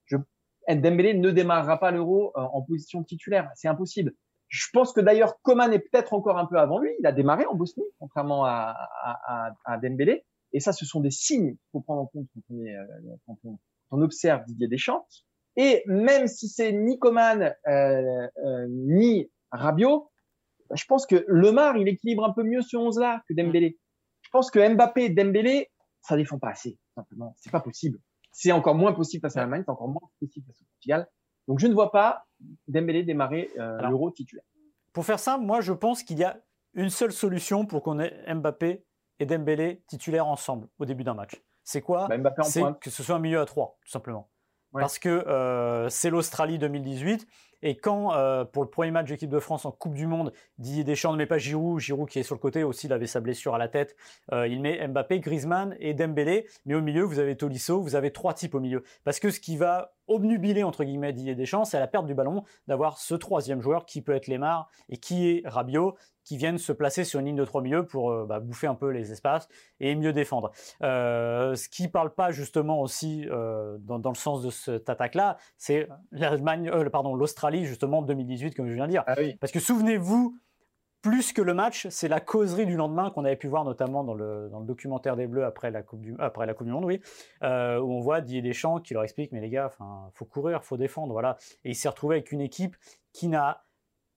[0.06, 0.18] Je,
[0.68, 4.14] Dembélé ne démarrera pas l'Euro euh, en position titulaire, c'est impossible.
[4.48, 6.92] Je pense que d'ailleurs Coman est peut-être encore un peu avant lui.
[7.00, 10.24] Il a démarré en Bosnie, contrairement à, à, à Dembélé.
[10.54, 12.86] Et ça, ce sont des signes qu'il faut prendre en compte quand on, est, euh,
[13.26, 13.58] quand on,
[13.96, 15.06] on observe Didier Deschamps.
[15.58, 20.12] Et même si c'est ni Coman euh, euh, ni Rabiot,
[20.74, 23.78] je pense que Lemar, il équilibre un peu mieux ce 11-là que Dembélé.
[24.22, 25.70] Je pense que Mbappé et Dembélé,
[26.02, 27.36] ça défend pas assez, simplement.
[27.38, 28.00] C'est pas possible.
[28.32, 31.08] C'est encore moins possible face à l'Allemagne, c'est encore moins possible face au Portugal.
[31.48, 32.26] Donc je ne vois pas
[32.68, 34.44] Dembélé démarrer euh, l'Euro titulaire.
[34.92, 36.38] Pour faire simple, moi je pense qu'il y a
[36.74, 38.84] une seule solution pour qu'on ait Mbappé
[39.20, 41.42] et Dembélé titulaires ensemble au début d'un match.
[41.66, 44.30] C'est quoi bah, C'est que ce soit un milieu à trois, tout simplement.
[44.72, 44.82] Ouais.
[44.82, 47.28] Parce que euh, c'est l'Australie 2018
[47.62, 50.84] et quand, euh, pour le premier match d'équipe de France en Coupe du Monde, Didier
[50.84, 53.22] Deschamps ne met pas Giroud, Giroud qui est sur le côté aussi, il avait sa
[53.22, 53.96] blessure à la tête,
[54.32, 58.12] euh, il met Mbappé, Griezmann et Dembélé, mais au milieu, vous avez Tolisso, vous avez
[58.12, 58.84] trois types au milieu.
[59.04, 62.44] Parce que ce qui va obnubiler, entre guillemets, Didier Deschamps, c'est la perte du ballon,
[62.68, 66.72] d'avoir ce troisième joueur qui peut être Lemar et qui est Rabiot, qui viennent se
[66.72, 69.48] placer sur une ligne de trois milieux pour euh, bah, bouffer un peu les espaces
[69.80, 70.52] et mieux défendre.
[70.82, 75.38] Euh, ce qui parle pas justement aussi euh, dans, dans, le sens de cette attaque-là,
[75.58, 79.04] c'est l'Allemagne, pardon, l'Australie justement 2018, comme je viens de dire.
[79.08, 79.36] Ah oui.
[79.40, 80.38] Parce que souvenez-vous,
[81.06, 84.16] plus que le match, c'est la causerie du lendemain qu'on avait pu voir notamment dans
[84.16, 87.00] le, documentaire des Bleus après la Coupe du, Monde, oui,
[87.44, 90.64] euh, où on voit Didier Deschamps qui leur explique mais les gars, enfin, faut courir,
[90.64, 91.38] faut défendre, voilà.
[91.64, 92.76] Et il s'est retrouvé avec une équipe
[93.14, 93.66] qui n'a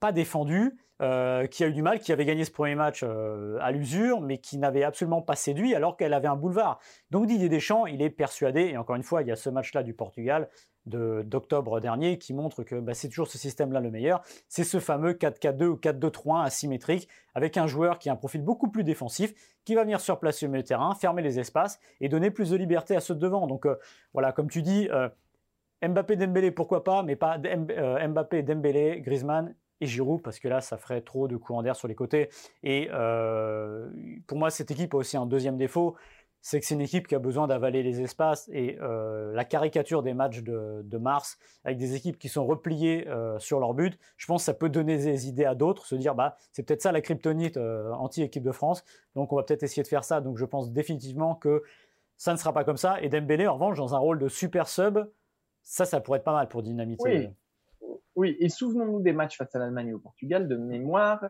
[0.01, 3.59] pas défendu, euh, qui a eu du mal, qui avait gagné ce premier match euh,
[3.61, 6.81] à l'usure, mais qui n'avait absolument pas séduit alors qu'elle avait un boulevard.
[7.11, 9.83] Donc Didier Deschamps, il est persuadé, et encore une fois, il y a ce match-là
[9.83, 10.49] du Portugal
[10.89, 14.23] d'octobre dernier qui montre que bah, c'est toujours ce système-là le meilleur.
[14.49, 18.69] C'est ce fameux 4-4-2 ou 4-2-3-1 asymétrique avec un joueur qui a un profil beaucoup
[18.69, 22.31] plus défensif, qui va venir surplacer au milieu de terrain, fermer les espaces et donner
[22.31, 23.47] plus de liberté à ceux de devant.
[23.47, 23.77] Donc euh,
[24.13, 25.09] voilà, comme tu dis, euh,
[25.87, 30.61] Mbappé, Dembélé, pourquoi pas, mais pas euh, Mbappé, Dembélé, Griezmann et Giroud parce que là
[30.61, 32.31] ça ferait trop de courants d'air sur les côtés
[32.65, 32.89] et
[34.27, 35.95] pour moi cette équipe a aussi un deuxième défaut
[36.41, 40.03] c'est que c'est une équipe qui a besoin d'avaler les espaces et euh, la caricature
[40.03, 43.99] des matchs de, de, mars avec des équipes qui sont repliées euh, sur leur but,
[44.17, 46.83] je pense que ça peut donner des idées à d'autres, se dire bah c'est peut-être
[46.83, 50.21] ça la kryptonite euh, anti-équipe de France, donc on va peut-être essayer de faire ça.
[50.21, 51.63] Donc je pense définitivement que
[52.17, 53.01] ça ne sera pas comme ça.
[53.03, 54.99] Et Dembélé en revanche dans un rôle de super sub,
[55.63, 57.03] ça ça pourrait être pas mal pour dynamiter.
[57.05, 57.29] Oui.
[58.17, 61.25] Oui, et souvenons-nous des matchs face à l'Allemagne et au Portugal, de mémoire,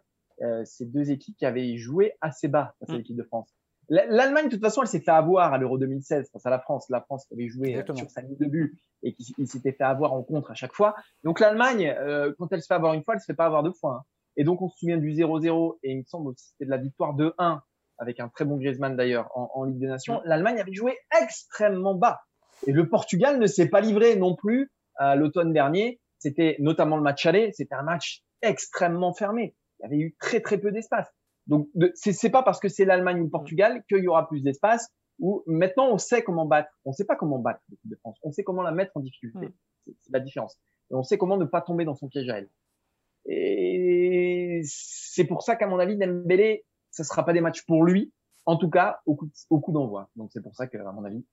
[0.64, 3.57] ces deux équipes qui avaient joué assez bas face à l'équipe de France.
[3.88, 6.86] L'Allemagne, de toute façon, elle s'est fait avoir à l'Euro 2016 face à la France.
[6.90, 7.98] La France avait joué euh, Exactement.
[7.98, 10.94] sur sa ligne de but et qui s'était fait avoir en contre à chaque fois.
[11.24, 13.62] Donc l'Allemagne, euh, quand elle se fait avoir une fois, elle se fait pas avoir
[13.62, 14.00] deux fois.
[14.00, 14.04] Hein.
[14.36, 16.76] Et donc on se souvient du 0-0 et il me semble aussi c'était de la
[16.76, 17.60] victoire 2-1
[17.98, 20.20] avec un très bon Griezmann d'ailleurs en, en, Ligue des Nations.
[20.24, 22.20] L'Allemagne avait joué extrêmement bas
[22.66, 27.02] et le Portugal ne s'est pas livré non plus à l'automne dernier c'était notamment le
[27.02, 29.54] match aller, c'était un match extrêmement fermé.
[29.78, 31.08] Il y avait eu très très peu d'espace.
[31.48, 34.88] Donc c'est pas parce que c'est l'Allemagne ou le Portugal qu'il y aura plus d'espace.
[35.18, 36.70] Ou maintenant on sait comment battre.
[36.84, 38.18] On sait pas comment battre l'équipe de France.
[38.22, 39.48] On sait comment la mettre en difficulté.
[39.48, 39.92] Mmh.
[40.02, 40.56] C'est la différence.
[40.90, 42.48] Et on sait comment ne pas tomber dans son piège à elle.
[43.26, 48.12] Et c'est pour ça qu'à mon avis Dembélé, ce sera pas des matchs pour lui.
[48.46, 50.08] En tout cas au coup, au coup d'envoi.
[50.16, 51.24] Donc c'est pour ça que à mon avis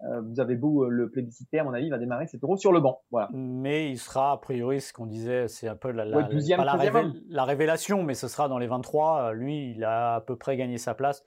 [0.00, 2.72] vous avez beau euh, le plébisciter, à mon avis, il va démarrer cet euro sur
[2.72, 3.02] le banc.
[3.10, 3.28] Voilà.
[3.32, 6.56] Mais il sera, a priori, ce qu'on disait, c'est un peu la, la, ouais, 12e,
[6.56, 9.32] pas la, révé la, révélation, mais ce sera dans les 23.
[9.32, 11.24] Lui, il a à peu près gagné sa place.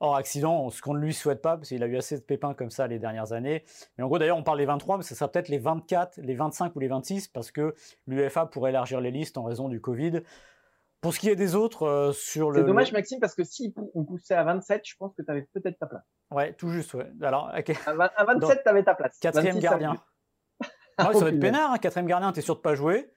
[0.00, 2.52] Hors accident, ce qu'on ne lui souhaite pas, parce qu'il a eu assez de pépins
[2.52, 3.64] comme ça les dernières années.
[3.96, 6.34] Mais en gros, d'ailleurs, on parle des 23, mais ce sera peut-être les 24, les
[6.34, 7.74] 25 ou les 26, parce que
[8.06, 10.22] l'UEFA pourrait élargir les listes en raison du Covid.
[11.04, 12.60] Pour ce qui est des autres, euh, sur le.
[12.60, 15.46] C'est dommage, Maxime, parce que si on poussait à 27, je pense que tu avais
[15.52, 16.02] peut-être ta place.
[16.30, 17.12] Ouais, tout juste, ouais.
[17.20, 17.76] Alors, okay.
[17.84, 19.18] à, 27, tu avais ta place.
[19.18, 20.02] Quatrième gardien.
[20.62, 23.12] ouais, ça va être peinard, hein, quatrième gardien, tu es sûr de pas jouer.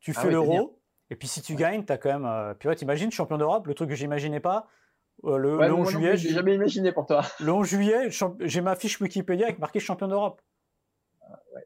[0.00, 0.82] Tu fais ah ouais, l'euro.
[1.10, 2.26] Et puis si tu gagnes, tu as quand même.
[2.26, 2.52] Euh...
[2.54, 4.66] Puis ouais, t'imagines, champion d'Europe, le truc que j'imaginais pas.
[5.22, 6.16] le, le 11 juillet.
[6.16, 7.22] J'ai jamais imaginé pour toi.
[7.38, 8.08] Le 11 juillet,
[8.40, 10.42] j'ai ma fiche Wikipédia avec marqué champion d'Europe.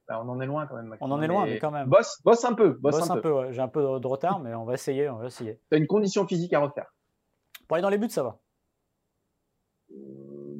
[0.08, 0.96] Bah, on en est loin quand même.
[1.00, 1.88] On en est loin, mais quand même.
[1.88, 2.70] Bosse, bosse un peu.
[2.80, 3.52] Bosse, un, peu.
[3.52, 5.08] J'ai un peu de retard, mais on va essayer.
[5.08, 5.60] On va essayer.
[5.70, 6.94] T'as une condition physique à refaire.
[7.66, 8.38] Pour aller dans les buts, ça va.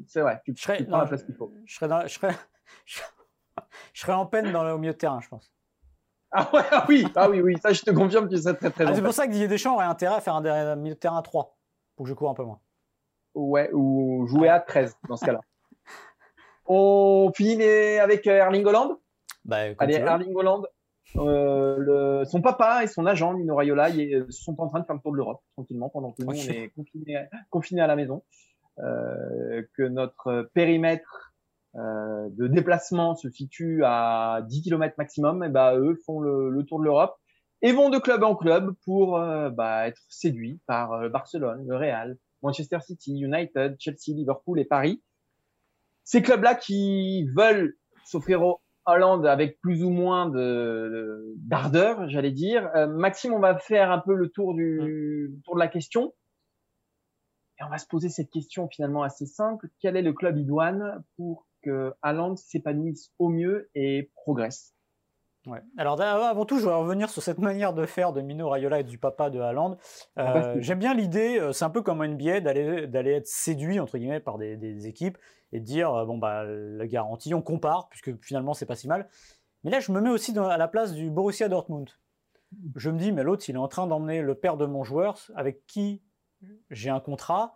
[0.07, 0.41] C'est vrai.
[0.45, 1.53] Tu, je serais, non, la place qu'il faut.
[1.65, 2.35] Je serais, dans, je serais,
[2.85, 5.51] je serais en peine dans le, au milieu de terrain, je pense.
[6.31, 8.85] Ah, ouais, ah oui, ah oui, oui, ça je te confirme que c'est très très.
[8.85, 11.17] Ah, c'est pour ça que Didier Deschamps aurait intérêt à faire un, milieu de terrain
[11.17, 11.57] à 3
[11.95, 12.59] pour que je cours un peu moins.
[13.35, 15.39] Ouais, ou jouer à 13 dans ce cas-là.
[16.65, 18.97] On finit avec euh, Erling Holland
[19.43, 20.65] bah, Allez, Erling Holland,
[21.17, 24.95] euh, le, son papa et son agent, Mino Raiola, ils sont en train de faire
[24.95, 28.23] le tour de l'Europe tranquillement pendant que nous, on est confinés confiné à la maison.
[28.79, 31.33] Euh, que notre périmètre
[31.77, 36.63] euh, de déplacement se situe à 10 km maximum, et bah, eux font le, le
[36.63, 37.15] tour de l'Europe
[37.61, 41.75] et vont de club en club pour euh, bah, être séduits par euh, Barcelone, le
[41.75, 45.01] Real, Manchester City, United, Chelsea, Liverpool et Paris.
[46.05, 52.69] Ces clubs-là qui veulent s'offrir au Hollande avec plus ou moins de d'ardeur, j'allais dire.
[52.75, 55.41] Euh, Maxime, on va faire un peu le tour du mm.
[55.41, 56.13] tour de la question.
[57.59, 59.69] Et on va se poser cette question finalement assez simple.
[59.79, 64.74] Quel est le club idoine pour que Haaland s'épanouisse au mieux et progresse?
[65.45, 65.61] Ouais.
[65.77, 68.83] Alors avant tout, je voudrais revenir sur cette manière de faire de Mino Raiola et
[68.83, 69.77] du papa de Haaland.
[70.17, 73.97] Euh, J'aime bien l'idée, euh, c'est un peu comme NBA, d'aller d'aller être séduit entre
[73.97, 75.17] guillemets par des, des, équipes
[75.51, 78.87] et de dire euh, bon bah la garantie, on compare puisque finalement c'est pas si
[78.87, 79.07] mal.
[79.63, 81.89] Mais là, je me mets aussi dans, à la place du Borussia Dortmund.
[82.75, 85.17] Je me dis mais l'autre, il est en train d'emmener le père de mon joueur
[85.35, 86.01] avec qui
[86.69, 87.53] j'ai un contrat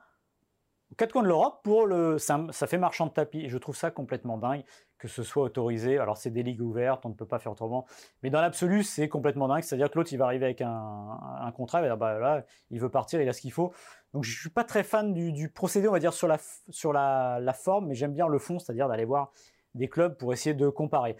[0.99, 2.17] quatre coins de l'Europe pour le.
[2.17, 3.49] Ça, fait marchand de tapis.
[3.49, 4.63] Je trouve ça complètement dingue
[4.97, 5.97] que ce soit autorisé.
[5.97, 7.85] Alors, c'est des ligues ouvertes, on ne peut pas faire autrement.
[8.21, 9.63] Mais dans l'absolu, c'est complètement dingue.
[9.63, 12.81] C'est-à-dire que l'autre, il va arriver avec un, contrat, il va dire, bah, là, il
[12.81, 13.71] veut partir, il a ce qu'il faut.
[14.13, 16.37] Donc, je ne suis pas très fan du, procédé, on va dire, sur la,
[16.69, 19.31] sur la forme, mais j'aime bien le fond, c'est-à-dire d'aller voir
[19.73, 21.15] des clubs pour essayer de comparer.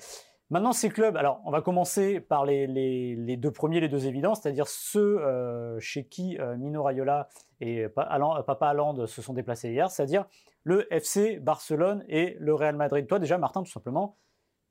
[0.52, 4.68] Maintenant, ces clubs, alors on va commencer par les, deux premiers, les deux évidents, c'est-à-dire
[4.68, 7.30] ceux euh, chez qui euh, Mino Raiola
[7.62, 10.26] et Papa Allende se sont déplacés hier, c'est-à-dire
[10.64, 13.06] le FC Barcelone et le Real Madrid.
[13.06, 14.18] Toi déjà, Martin, tout simplement,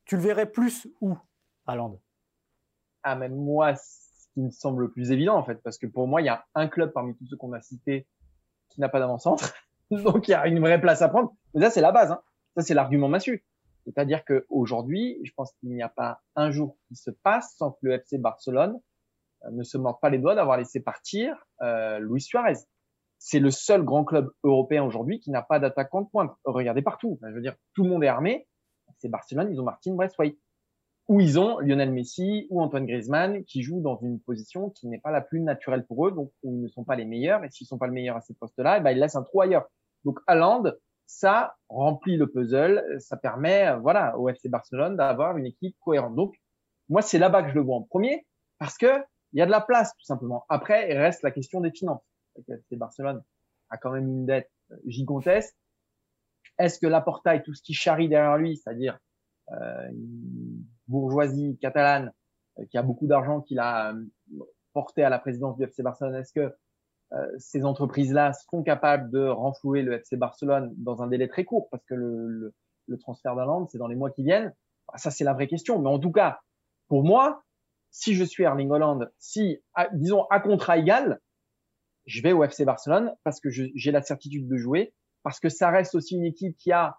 [0.05, 1.17] tu le verrais plus où,
[1.67, 2.01] Allende
[3.05, 6.09] Ah, même moi, ce qui me semble le plus évident, en fait, parce que pour
[6.09, 8.09] moi, il y a un club parmi tous ceux qu'on a cités
[8.69, 9.55] qui n'a pas d'avant-centre,
[9.91, 11.35] donc il y a une vraie place à prendre.
[11.55, 12.21] Mais ça, c'est la base, hein.
[12.57, 13.45] ça, c'est l'argument massu.
[13.89, 17.79] C'est-à-dire qu'aujourd'hui, je pense qu'il n'y a pas un jour qui se passe sans que
[17.83, 18.79] le FC Barcelone
[19.45, 22.59] euh, ne se morde pas les doigts d'avoir laissé partir euh, Luis Suarez.
[23.19, 26.31] C'est le seul grand club européen aujourd'hui qui n'a pas d'attaquant de pointe.
[26.45, 27.19] Regardez partout.
[27.23, 28.47] je veux dire, tout le monde est armé.
[28.99, 30.37] C'est Barcelone, ils ont Martin Braithwaite.
[31.09, 35.01] Ou ils ont Lionel Messi ou Antoine Griezmann qui jouent dans une position qui n'est
[35.01, 37.43] pas la plus naturelle pour eux, donc ils ne sont pas les meilleurs.
[37.45, 39.23] Et s'ils ne sont pas les meilleurs à ces postes-là, eh ben, ils laissent un
[39.23, 39.67] trou ailleurs.
[40.05, 40.65] Donc Haaland,
[41.09, 46.15] ça remplit le puzzle, ça permet, voilà, au FC Barcelone d'avoir une équipe cohérente.
[46.15, 46.37] Donc,
[46.91, 48.27] moi, c'est là-bas que je le vois en premier,
[48.59, 50.45] parce que il y a de la place, tout simplement.
[50.51, 52.03] Après, il reste la question des finances.
[52.47, 53.23] Le FC Barcelone
[53.71, 54.51] a quand même une dette
[54.87, 55.57] gigantesque.
[56.59, 58.99] Est-ce que la et tout ce qui charrie derrière lui, c'est-à-dire
[59.53, 62.13] euh, une bourgeoisie catalane
[62.59, 64.05] euh, qui a beaucoup d'argent qu'il a euh,
[64.75, 66.51] porté à la présidence du FC Barcelone, est-ce que euh,
[67.39, 71.85] ces entreprises-là sont capables de renflouer le FC Barcelone dans un délai très court, parce
[71.87, 72.55] que le,
[72.87, 74.55] le, transfert d'Aland, c'est dans les mois qui viennent.
[74.89, 75.79] Bah, ça, c'est la vraie question.
[75.81, 76.41] Mais en tout cas,
[76.89, 77.43] pour moi,
[77.91, 79.63] si je suis Erling Holland, si,
[79.95, 81.21] disons, à contrat égal,
[82.07, 85.71] je vais au FC Barcelone parce que j'ai la certitude de jouer, parce que ça
[85.71, 86.99] reste aussi une équipe qui a,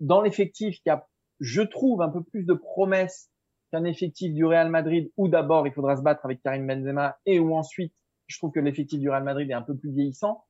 [0.00, 1.08] dans l'effectif, qui a,
[1.40, 3.30] je trouve, un peu plus de promesses
[3.70, 7.40] qu'un effectif du Real Madrid, où d'abord il faudra se battre avec Karim Benzema et
[7.40, 7.92] où ensuite
[8.26, 10.44] je trouve que l'effectif du Real Madrid est un peu plus vieillissant.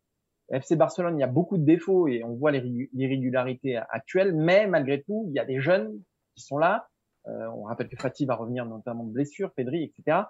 [0.51, 5.03] FC Barcelone, il y a beaucoup de défauts et on voit l'irrégularité actuelle, mais malgré
[5.03, 5.99] tout, il y a des jeunes
[6.35, 6.89] qui sont là.
[7.29, 10.25] Euh, on rappelle que Fatih va revenir notamment de blessures, Pedri, etc.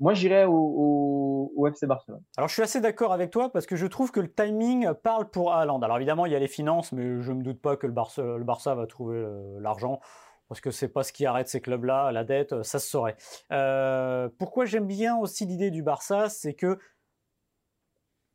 [0.00, 2.22] Moi, j'irais au, FC Barcelone.
[2.36, 5.28] Alors, je suis assez d'accord avec toi parce que je trouve que le timing parle
[5.28, 5.80] pour Haaland.
[5.80, 7.92] Alors, évidemment, il y a les finances, mais je ne me doute pas que le
[7.92, 10.00] Barça, le Barça va trouver euh, l'argent
[10.48, 13.16] parce que c'est pas ce qui arrête ces clubs-là, la dette, euh, ça se saurait.
[13.52, 16.78] Euh, pourquoi j'aime bien aussi l'idée du Barça, c'est que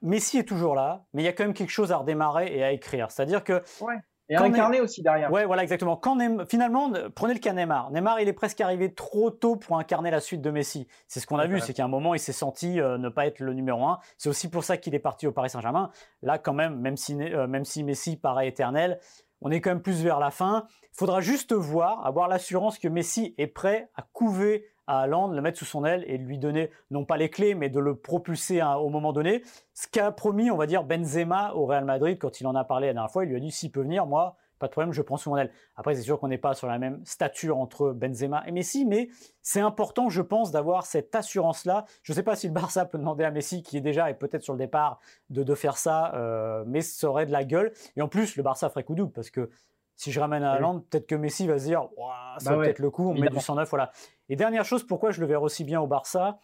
[0.02, 2.63] Messi est toujours là, mais il y a quand même quelque chose à redémarrer et
[2.63, 3.10] à écrire.
[3.10, 3.95] C'est-à-dire que ouais.
[4.30, 5.32] Et à incarner aussi derrière.
[5.32, 5.97] Ouais, voilà, exactement.
[5.97, 7.91] Quand finalement, prenez le cas Neymar.
[7.91, 10.88] Neymar, il est presque arrivé trop tôt pour incarner la suite de Messi.
[11.08, 13.26] C'est ce qu'on a vu, c'est qu'à un moment, il s'est senti euh, ne pas
[13.28, 13.99] être le numéro un.
[14.17, 15.91] C'est aussi pour ça qu'il est parti au Paris Saint-Germain.
[16.21, 18.99] Là, quand même, même si, même si Messi paraît éternel,
[19.44, 20.66] on est quand même plus vers la fin.
[20.94, 25.42] Il faudra juste voir, avoir l'assurance que Messi est prêt à couver à Haaland, le
[25.42, 28.62] mettre sous son aile et lui donner, non pas les clés, mais de le propulser
[28.62, 29.44] au moment donné.
[29.74, 32.88] Ce qu'a promis, on va dire, Benzema au Real Madrid quand il en a parlé
[32.88, 33.24] la dernière fois.
[33.24, 35.36] Il lui a dit s'il peut venir, moi, pas de problème, je prends sous mon
[35.36, 35.52] aile.
[35.76, 39.10] Après, c'est sûr qu'on n'est pas sur la même stature entre Benzema et Messi, mais
[39.41, 41.84] c'est important, je pense, d'avoir cette assurance-là.
[42.02, 44.13] Je ne sais pas si le Barça peut demander à Messi, qui est déjà et
[44.13, 47.73] peut-être sur le départ, de, de faire ça, euh, mais ça aurait de la gueule.
[47.97, 49.49] Et en plus, le Barça ferait coup double, parce que
[49.97, 51.89] si je ramène à Hollande, peut-être que Messi va se dire,
[52.38, 53.91] ça bah peut-être le coup, on met du 109, voilà.
[54.30, 56.39] Et dernière chose, pourquoi je le verrai aussi bien au Barça?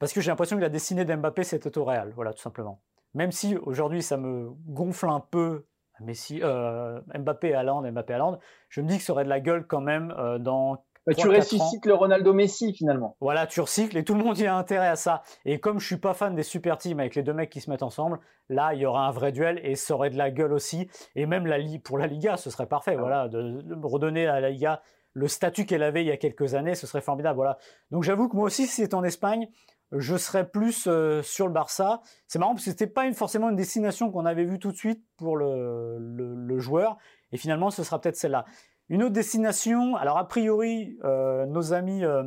[0.00, 2.80] Parce que j'ai l'impression que la destinée d'Mbappé, c'était au Real, voilà, tout simplement.
[3.14, 5.64] Même si aujourd'hui, ça me gonfle un peu
[6.00, 9.28] Messi, euh, Mbappé à Hollande, Mbappé à Hollande, je me dis que ça aurait de
[9.28, 13.16] la gueule quand même euh, dans bah, tu ressuscites le Ronaldo Messi finalement.
[13.22, 15.22] Voilà, tu recycles et tout le monde y a intérêt à ça.
[15.46, 17.70] Et comme je suis pas fan des super teams avec les deux mecs qui se
[17.70, 20.52] mettent ensemble, là il y aura un vrai duel et ça aurait de la gueule
[20.52, 20.90] aussi.
[21.14, 22.96] Et même la, pour la Liga, ce serait parfait.
[22.98, 24.82] Ah voilà, de, redonner à la Liga
[25.14, 27.36] le statut qu'elle avait il y a quelques années, ce serait formidable.
[27.36, 27.56] Voilà.
[27.90, 29.48] Donc j'avoue que moi aussi, si c'est en Espagne,
[29.92, 32.02] je serais plus euh, sur le Barça.
[32.26, 35.02] C'est marrant parce que c'était pas forcément une destination qu'on avait vue tout de suite
[35.16, 36.98] pour le, joueur.
[37.32, 38.44] Et finalement, ce sera peut-être celle-là.
[38.88, 42.24] Une autre destination, alors a priori, euh, nos amis euh,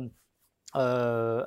[0.76, 1.44] euh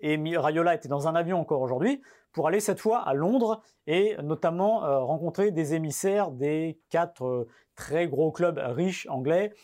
[0.00, 4.16] et Rayola étaient dans un avion encore aujourd'hui pour aller cette fois à Londres et
[4.22, 9.54] notamment rencontrer des émissaires des quatre très gros clubs riches anglais.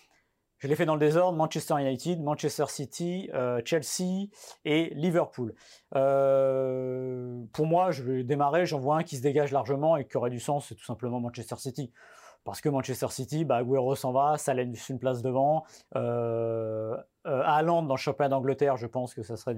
[0.64, 3.28] Je l'ai fait dans le désordre, Manchester United, Manchester City,
[3.66, 4.30] Chelsea
[4.64, 5.52] et Liverpool.
[5.90, 10.30] pour moi, je vais démarrer, j'en vois un qui se dégage largement et qui aurait
[10.30, 11.92] du sens, c'est tout simplement Manchester City
[12.44, 15.64] parce que Manchester City, bah, Agüero s'en va, laisse une place devant.
[15.96, 16.96] Euh,
[17.26, 19.56] euh, dans le championnat d'Angleterre, je pense que ça serait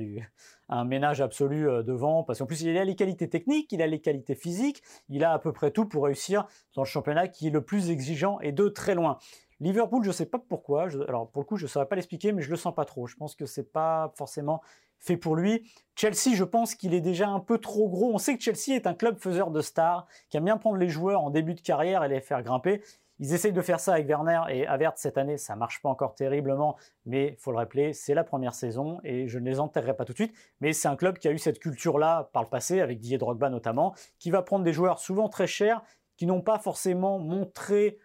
[0.68, 3.88] un ménage absolu euh, devant, parce qu'en plus il a les qualités techniques, il a
[3.88, 7.48] les qualités physiques, il a à peu près tout pour réussir dans le championnat qui
[7.48, 9.18] est le plus exigeant et de très loin.
[9.60, 10.88] Liverpool, je ne sais pas pourquoi.
[11.08, 13.06] alors pour le coup, je ne saurais pas l'expliquer, mais je le sens pas trop.
[13.06, 14.60] Je pense que c'est pas forcément
[14.98, 15.70] fait pour lui.
[15.94, 18.12] Chelsea, je pense qu'il est déjà un peu trop gros.
[18.12, 20.88] On sait que Chelsea est un club faiseur de stars, qui aime bien prendre les
[20.88, 22.82] joueurs en début de carrière et les faire grimper.
[23.18, 26.14] Ils essayent de faire ça avec Werner et Avert cette année, ça marche pas encore
[26.14, 30.04] terriblement, mais faut le rappeler, c'est la première saison et je ne les enterrerai pas
[30.04, 30.34] tout de suite.
[30.60, 33.48] Mais c'est un club qui a eu cette culture-là par le passé, avec Didier Drogba
[33.48, 35.82] notamment, qui va prendre des joueurs souvent très chers,
[36.18, 37.98] qui n'ont pas forcément montré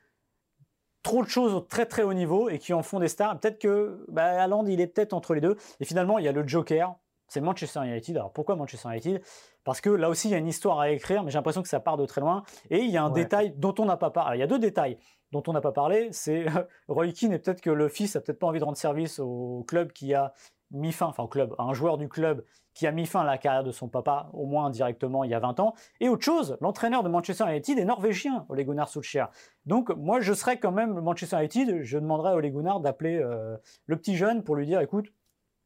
[1.03, 3.39] trop de choses au très très haut niveau et qui en font des stars.
[3.39, 5.57] Peut-être que bah, il est peut-être entre les deux.
[5.79, 6.95] Et finalement, il y a le Joker,
[7.27, 8.17] c'est Manchester United.
[8.17, 9.21] Alors pourquoi Manchester United?
[9.63, 11.69] Parce que là aussi, il y a une histoire à écrire, mais j'ai l'impression que
[11.69, 12.43] ça part de très loin.
[12.69, 14.37] Et il y a un détail dont on n'a pas parlé.
[14.37, 14.97] Il y a deux détails
[15.31, 16.09] dont on n'a pas parlé.
[16.11, 16.45] C'est
[16.87, 19.63] Roy Keane et peut-être que le fils a peut-être pas envie de rendre service au
[19.67, 20.33] club qui a
[20.71, 23.37] mis fin, enfin au club, un joueur du club qui a mis fin à la
[23.37, 25.73] carrière de son papa, au moins indirectement, il y a 20 ans.
[25.99, 29.29] Et autre chose, l'entraîneur de Manchester United est norvégien, Ole Gunnar Solskjaer.
[29.65, 33.57] Donc moi, je serais quand même Manchester United, je demanderais à Ole Gunnar d'appeler euh,
[33.87, 35.11] le petit jeune pour lui dire, écoute,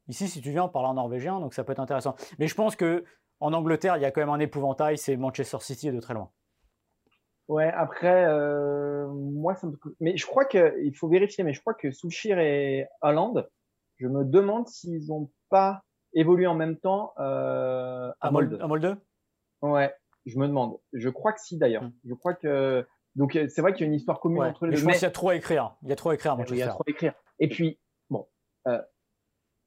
[0.08, 2.16] ici, si tu viens, on parle en norvégien, donc ça peut être intéressant.
[2.40, 3.04] Mais je pense que
[3.40, 6.32] en Angleterre, il y a quand même un épouvantail, c'est Manchester City de très loin.
[7.48, 9.74] Ouais, après, euh, moi, ça me...
[10.00, 13.48] mais je crois qu'il faut vérifier, mais je crois que Solskjaer et Hollande,
[13.98, 18.58] je me demande s'ils n'ont pas évolué en même temps euh, à, Molde.
[18.62, 18.98] À Molde
[19.62, 19.94] Ouais,
[20.26, 20.78] je me demande.
[20.94, 21.84] Je crois que si d'ailleurs.
[21.84, 21.94] Hmm.
[22.06, 24.72] Je crois que donc euh, c'est vrai qu'il y a une histoire commune entre les
[24.72, 24.78] deux.
[24.78, 25.76] Je pense qu'il y a trop à écrire.
[25.84, 26.38] Il y a trop à écrire.
[26.50, 27.14] Il y a trop à écrire.
[27.40, 27.80] Et puis
[28.10, 28.28] bon,
[28.68, 28.82] euh,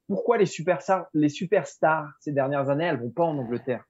[0.09, 3.85] pourquoi les superstars, les superstars ces dernières années, elles vont pas en Angleterre?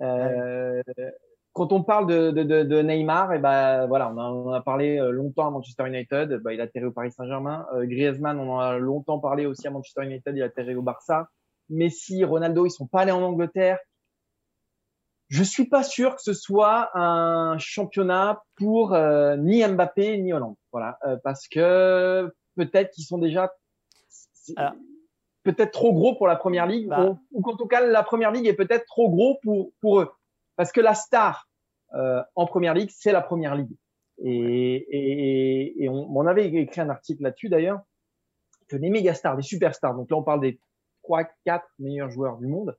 [0.00, 0.82] Euh,
[1.54, 4.60] quand on parle de, de, de, de Neymar, et eh ben voilà, on, en a
[4.60, 6.40] parlé euh, longtemps à Manchester United.
[6.42, 7.64] Bah, il a atterri au Paris Saint-Germain.
[7.74, 10.36] Euh, Griezmann, on en a longtemps parlé aussi à Manchester United.
[10.36, 11.28] Il a atterri au Barça.
[11.70, 13.78] Messi, Ronaldo, ils sont pas allés en Angleterre.
[15.28, 20.56] Je suis pas sûr que ce soit un championnat pour euh, ni Mbappé ni Hollande.
[20.72, 23.52] Voilà, euh, parce que peut-être qu'ils sont déjà
[25.44, 27.06] peut-être trop gros pour la première ligue, bah.
[27.06, 30.10] ou, ou qu'en tout cas la première ligue est peut-être trop gros pour pour eux.
[30.56, 31.48] Parce que la star
[31.94, 33.76] euh, en première ligue, c'est la première ligue.
[34.18, 37.80] Et, et, et on, on, avait écrit un article là-dessus d'ailleurs,
[38.68, 40.60] que les méga stars, les superstars, donc là on parle des
[41.02, 42.76] trois, quatre meilleurs joueurs du monde,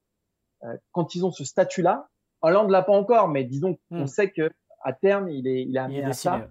[0.63, 2.09] euh, quand ils ont ce statut-là,
[2.41, 4.07] Hollande l'a pas encore, mais disons qu'on hmm.
[4.07, 4.51] sait que
[4.83, 6.47] à terme il est, il est amené à ça.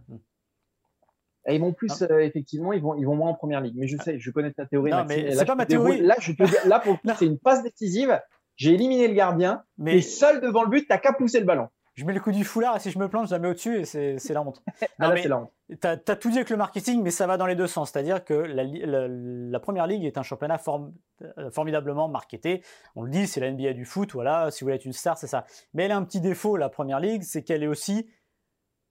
[1.46, 2.06] Et ils vont plus, ah.
[2.10, 3.74] euh, effectivement, ils vont, ils vont moins en première ligue.
[3.76, 4.90] Mais je sais, je connais ta théorie.
[4.90, 6.00] Non, mais c'est pas ma théorie.
[6.00, 8.18] Là, je te, là, pour c'est une passe décisive.
[8.56, 11.68] J'ai éliminé le gardien, mais seul devant le but, t'as qu'à pousser le ballon.
[11.94, 13.78] Je mets le coup du foulard et si je me plante, je la mets au-dessus
[13.78, 14.60] et c'est la honte.
[14.98, 15.52] non, mais la honte.
[15.80, 17.92] T'as as tout dit avec le marketing, mais ça va dans les deux sens.
[17.92, 22.62] C'est-à-dire que la, la, première ligue est un championnat euh, formidablement marketé.
[22.96, 24.12] On le dit, c'est la NBA du foot.
[24.12, 25.44] Voilà, si vous voulez être une star, c'est ça.
[25.72, 28.08] Mais elle a un petit défaut, la première ligue, c'est qu'elle est aussi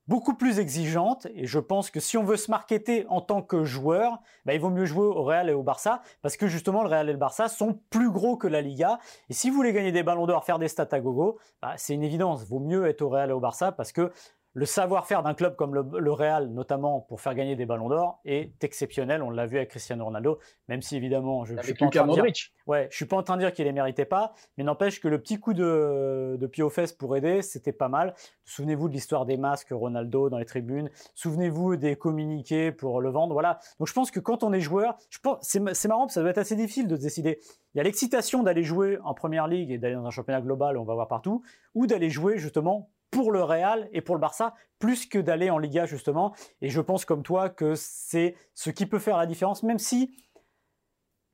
[0.08, 3.64] beaucoup plus exigeante et je pense que si on veut se marketer en tant que
[3.64, 6.90] joueur, bah, il vaut mieux jouer au Real et au Barça parce que justement le
[6.90, 9.00] Real et le Barça sont plus gros que la Liga.
[9.30, 11.94] Et si vous voulez gagner des ballons d'or, faire des stats à gogo, bah, c'est
[11.94, 14.12] une évidence, vaut mieux être au Real et au Barça parce que
[14.54, 18.64] le savoir-faire d'un club comme le, Real, notamment pour faire gagner des ballons d'or, est
[18.64, 19.24] exceptionnel.
[19.24, 22.06] On l'a vu avec Cristiano Ronaldo, même si évidemment, je ne suis, pas en train
[22.06, 22.24] de dire,
[22.68, 25.02] ouais, je suis pas en train de dire qu'il ne les méritait pas, mais n'empêche
[25.02, 28.14] que le petit coup de, de pied aux fesses pour aider, c'était pas mal.
[28.46, 30.90] Souvenez-vous de l'histoire des masques Ronaldo dans les tribunes.
[31.16, 33.34] Souvenez-vous des communiqués pour le vendre.
[33.34, 33.60] Voilà.
[33.80, 34.98] Donc je pense que quand on est joueur,
[35.42, 37.40] c'est, marrant, ça doit être assez difficile de décider.
[37.74, 40.78] Il y a l'excitation d'aller jouer en première ligue et d'aller dans un championnat global,
[40.78, 41.42] on va voir partout,
[41.74, 45.60] ou d'aller jouer justement pour le Real et pour le Barça, plus que d'aller en
[45.60, 46.34] Liga justement.
[46.62, 50.18] Et je pense comme toi que c'est ce qui peut faire la différence, même si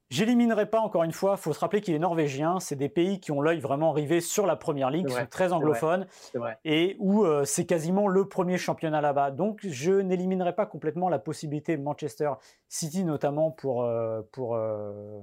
[0.10, 3.22] j'éliminerai pas encore une fois, il faut se rappeler qu'il est norvégien, c'est des pays
[3.22, 6.06] qui ont l'œil vraiment rivé sur la première ligue, qui sont très anglophones,
[6.66, 9.32] et où euh, c'est quasiment le premier championnat là-bas.
[9.32, 12.32] Donc je n'éliminerai pas complètement la possibilité Manchester
[12.68, 15.22] City notamment pour, euh, pour euh,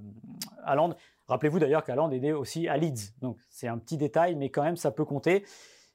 [1.29, 4.63] Rappelez-vous d'ailleurs qu'Haaland est né aussi à Leeds, donc c'est un petit détail, mais quand
[4.63, 5.45] même ça peut compter.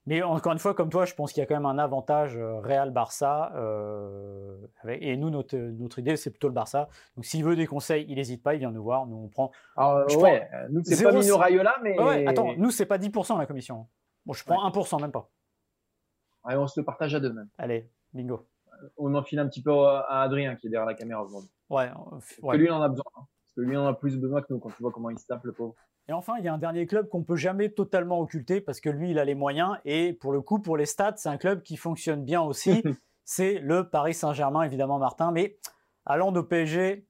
[0.08, 2.36] Mais encore une fois, comme toi, je pense qu'il y a quand même un avantage
[2.36, 3.54] euh, Real-Barça.
[3.56, 6.90] Euh, et nous, notre, notre idée, c'est plutôt le Barça.
[7.16, 9.06] Donc, s'il veut des conseils, il n'hésite pas, il vient nous voir.
[9.06, 9.52] Nous, on prend.
[9.78, 12.00] Alors, je ouais, nous, c'est pas Mino Raiola, mais.
[12.02, 13.88] Ouais, attends, nous, c'est pas 10% la commission.
[14.26, 15.30] Bon, je prends 1%, même pas.
[16.46, 17.50] Ouais, on se le partage à deux, même.
[17.60, 18.48] Allez, bingo.
[18.98, 21.52] On enfile un petit peu à Adrien, qui est derrière la caméra aujourd'hui.
[21.70, 21.92] Ouais.
[22.42, 22.56] ouais.
[22.56, 23.04] Que lui, il en a besoin.
[23.16, 23.28] Hein.
[23.44, 25.20] Parce que lui, il en a plus besoin que nous, quand tu vois comment il
[25.20, 25.76] se tape, le pauvre.
[26.08, 28.90] Et enfin, il y a un dernier club qu'on peut jamais totalement occulter parce que
[28.90, 29.78] lui, il a les moyens.
[29.86, 32.84] Et pour le coup, pour les stats, c'est un club qui fonctionne bien aussi.
[33.24, 35.32] c'est le Paris Saint-Germain, évidemment, Martin.
[35.32, 35.58] Mais
[36.06, 37.06] allant de PSG,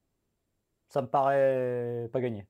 [0.89, 2.47] ça me paraît pas gagné.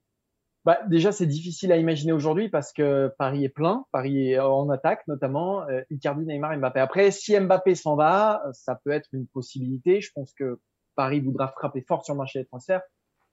[0.64, 3.86] Bah, déjà, c'est difficile à imaginer aujourd'hui parce que Paris est plein.
[3.92, 5.64] Paris est en attaque, notamment.
[5.70, 6.80] Euh, Icardi, Neymar, Mbappé.
[6.80, 10.02] Après, si Mbappé s'en va, ça peut être une possibilité.
[10.02, 10.60] Je pense que
[10.96, 12.82] Paris voudra frapper fort sur le marché des transferts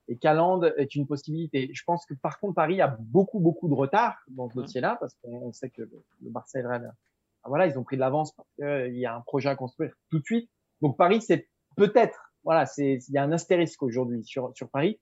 [0.08, 1.70] et Caland est une possibilité.
[1.72, 5.14] Je pense que par contre Paris a beaucoup beaucoup de retard dans ce dossier-là parce
[5.22, 6.94] qu'on sait que le, Barça et le Real,
[7.44, 9.92] ah, voilà, ils ont pris de l'avance parce qu'il y a un projet à construire
[10.10, 10.50] tout de suite.
[10.80, 14.98] Donc Paris, c'est peut-être, voilà, c'est il y a un astérisque aujourd'hui sur sur Paris,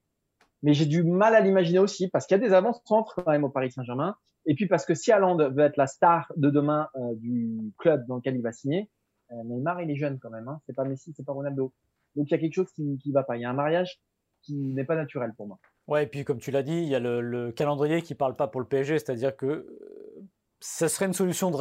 [0.61, 3.31] mais j'ai du mal à l'imaginer aussi parce qu'il y a des avances centres quand
[3.31, 4.17] même au Paris Saint-Germain.
[4.45, 8.05] Et puis parce que si Haaland veut être la star de demain euh, du club
[8.07, 8.89] dans lequel il va signer,
[9.31, 10.59] euh, Neymar il est jeune quand même, hein.
[10.65, 11.73] c'est pas Messi, c'est pas Ronaldo.
[12.15, 13.37] Donc il y a quelque chose qui qui va pas.
[13.37, 13.99] Il y a un mariage
[14.47, 15.59] qui n'est pas naturel pour moi.
[15.87, 18.47] Ouais, et puis comme tu l'as dit, il y a le, calendrier qui parle pas
[18.47, 20.25] pour le PSG, c'est-à-dire que euh,
[20.59, 21.51] ça serait une solution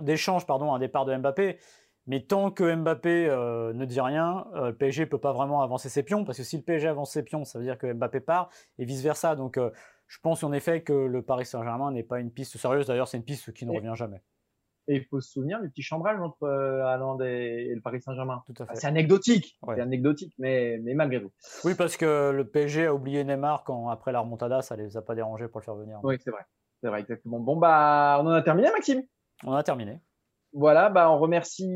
[0.00, 1.58] d'échange, pardon, un départ de Mbappé.
[2.06, 5.88] Mais tant que Mbappé euh, ne dit rien, euh, le PSG peut pas vraiment avancer
[5.88, 8.20] ses pions, parce que si le PSG avance ses pions, ça veut dire que Mbappé
[8.20, 9.36] part, et vice-versa.
[9.36, 9.58] Donc
[10.06, 13.18] je pense en effet que le Paris Saint-Germain n'est pas une piste sérieuse, d'ailleurs c'est
[13.18, 14.22] une piste qui ne revient jamais.
[14.88, 18.42] Et il faut se souvenir du petit chambrage entre Haaland et, le Paris Saint-Germain.
[18.46, 18.74] Tout à fait.
[18.74, 21.30] c'est anecdotique, c'est anecdotique, mais, mais malgré tout.
[21.64, 25.02] Oui, parce que le PSG a oublié Neymar quand après la remontada, ça les a
[25.02, 26.00] pas dérangés pour le faire venir.
[26.02, 26.42] Oui, c'est vrai,
[26.82, 27.38] c'est vrai exactement.
[27.38, 29.02] Bon bah, on en a terminé, Maxime?
[29.44, 30.00] On a terminé.
[30.54, 31.66] Voilà, bah on remercie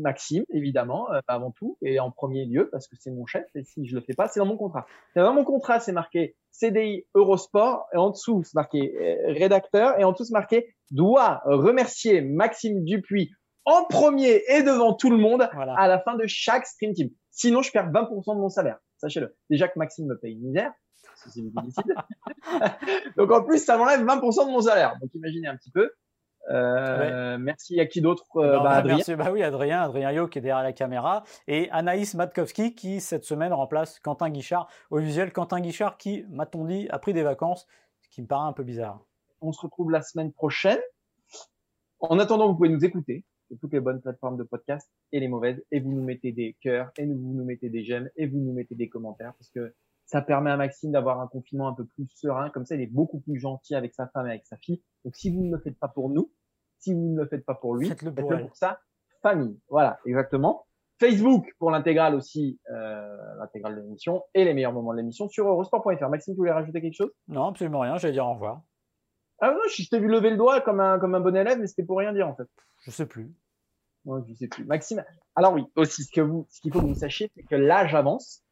[0.00, 3.64] Maxime, évidemment, euh, avant tout, et en premier lieu, parce que c'est mon chef, et
[3.64, 4.86] si je le fais pas, c'est dans mon contrat.
[5.14, 10.04] Dans mon contrat, c'est marqué CDI Eurosport, et en dessous, c'est marqué euh, rédacteur, et
[10.04, 13.30] en dessous, c'est marqué doit remercier Maxime Dupuis
[13.66, 17.10] en premier et devant tout le monde à la fin de chaque Stream Team.
[17.30, 18.78] Sinon, je perds 20% de mon salaire.
[18.98, 19.36] Sachez-le.
[19.50, 20.72] Déjà que Maxime me paye une misère.
[21.16, 21.42] C'est
[23.16, 24.96] Donc en plus, ça m'enlève 20% de mon salaire.
[25.00, 25.90] Donc imaginez un petit peu.
[26.48, 29.16] Euh, merci à qui d'autre euh, eh ben, bah, Adrien.
[29.16, 33.24] Bah oui, Adrien, Adrien Yo qui est derrière la caméra et Anaïs Matkowski qui cette
[33.24, 35.32] semaine remplace Quentin Guichard au visuel.
[35.32, 37.66] Quentin Guichard qui, m'a-t-on dit, a pris des vacances,
[38.02, 39.00] ce qui me paraît un peu bizarre.
[39.40, 40.78] On se retrouve la semaine prochaine.
[42.00, 45.28] En attendant, vous pouvez nous écouter sur toutes les bonnes plateformes de podcast et les
[45.28, 48.38] mauvaises et vous nous mettez des cœurs et vous nous mettez des j'aime et vous
[48.38, 49.72] nous mettez des commentaires parce que
[50.06, 52.48] ça permet à Maxime d'avoir un confinement un peu plus serein.
[52.50, 54.82] Comme ça, il est beaucoup plus gentil avec sa femme et avec sa fille.
[55.04, 56.32] Donc, si vous ne le faites pas pour nous,
[56.78, 58.80] si vous ne le faites pas pour lui, faites-le pour, sa
[59.22, 59.60] famille.
[59.68, 60.66] Voilà, exactement.
[60.98, 65.46] Facebook pour l'intégrale aussi, euh, l'intégrale de l'émission et les meilleurs moments de l'émission sur
[65.46, 66.08] eurosport.fr.
[66.08, 67.12] Maxime, tu voulais rajouter quelque chose?
[67.28, 67.96] Non, absolument rien.
[67.96, 68.62] J'allais dire au revoir.
[69.40, 71.66] Ah non, je t'ai vu lever le doigt comme un, comme un bon élève, mais
[71.66, 72.48] c'était pour rien dire en fait.
[72.84, 73.34] Je sais plus.
[74.06, 74.64] Non, je sais plus.
[74.64, 75.04] Maxime,
[75.34, 77.94] alors oui, aussi ce que vous, ce qu'il faut que vous sachiez, c'est que l'âge
[77.94, 78.45] avance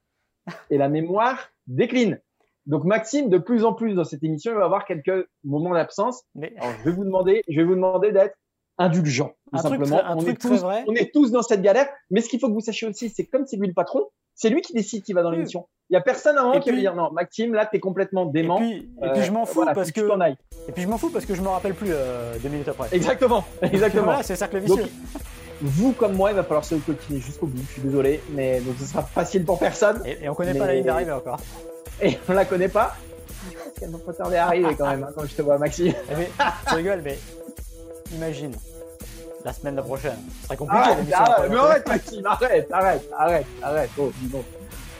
[0.70, 2.20] et la mémoire décline.
[2.66, 6.22] Donc Maxime, de plus en plus dans cette émission, il va avoir quelques moments d'absence.
[6.34, 6.54] Mais...
[6.58, 8.36] Alors, je vais vous demander, je vais vous demander d'être
[8.78, 10.00] indulgent, tout simplement.
[10.16, 10.84] on, est tous, vrai.
[10.88, 11.88] on est tous dans cette galère.
[12.10, 14.48] Mais ce qu'il faut que vous sachiez aussi, c'est comme c'est lui le patron, c'est
[14.48, 15.68] lui qui décide qui va dans l'émission.
[15.90, 18.58] Il y a personne avant qui va dire non, Maxime, là, t'es complètement dément.
[18.58, 20.00] Et puis, et puis je m'en euh, fous parce que.
[20.00, 22.88] Et puis je m'en fous parce que je me rappelle plus euh, deux minutes après.
[22.92, 24.04] Exactement, exactement.
[24.04, 24.86] voilà, c'est cercle vicieux.
[25.60, 27.62] Vous comme moi, il va falloir se coltiner jusqu'au bout.
[27.66, 30.02] Je suis désolé, mais donc ce sera facile pour personne.
[30.04, 31.38] Et, on connaît pas la ligne d'arrivée encore.
[32.02, 32.96] Et on la connaît pas.
[33.50, 35.58] Je pense qu'elle va pas tarder à arriver quand même hein, quand je te vois,
[35.58, 35.92] Maxime.
[36.10, 36.30] Eh mais,
[36.68, 37.18] tu rigoles, mais
[38.12, 38.52] imagine
[39.44, 40.18] la semaine prochaine.
[40.40, 40.82] Ce serait compliqué.
[40.82, 43.90] Arrête, arrête, mais arrête, Maxime, arrête, arrête, arrête, arrête.
[43.98, 44.44] Oh, donc.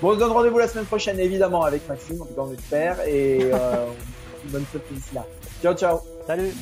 [0.03, 2.53] Bon, on se donne rendez-vous la semaine prochaine, évidemment, avec Maxime, en tout cas, on
[2.53, 3.01] espère.
[3.07, 3.87] Et euh,
[4.47, 5.25] bonne fête d'ici là.
[5.63, 6.14] Ciao, ciao.
[6.27, 6.55] Salut.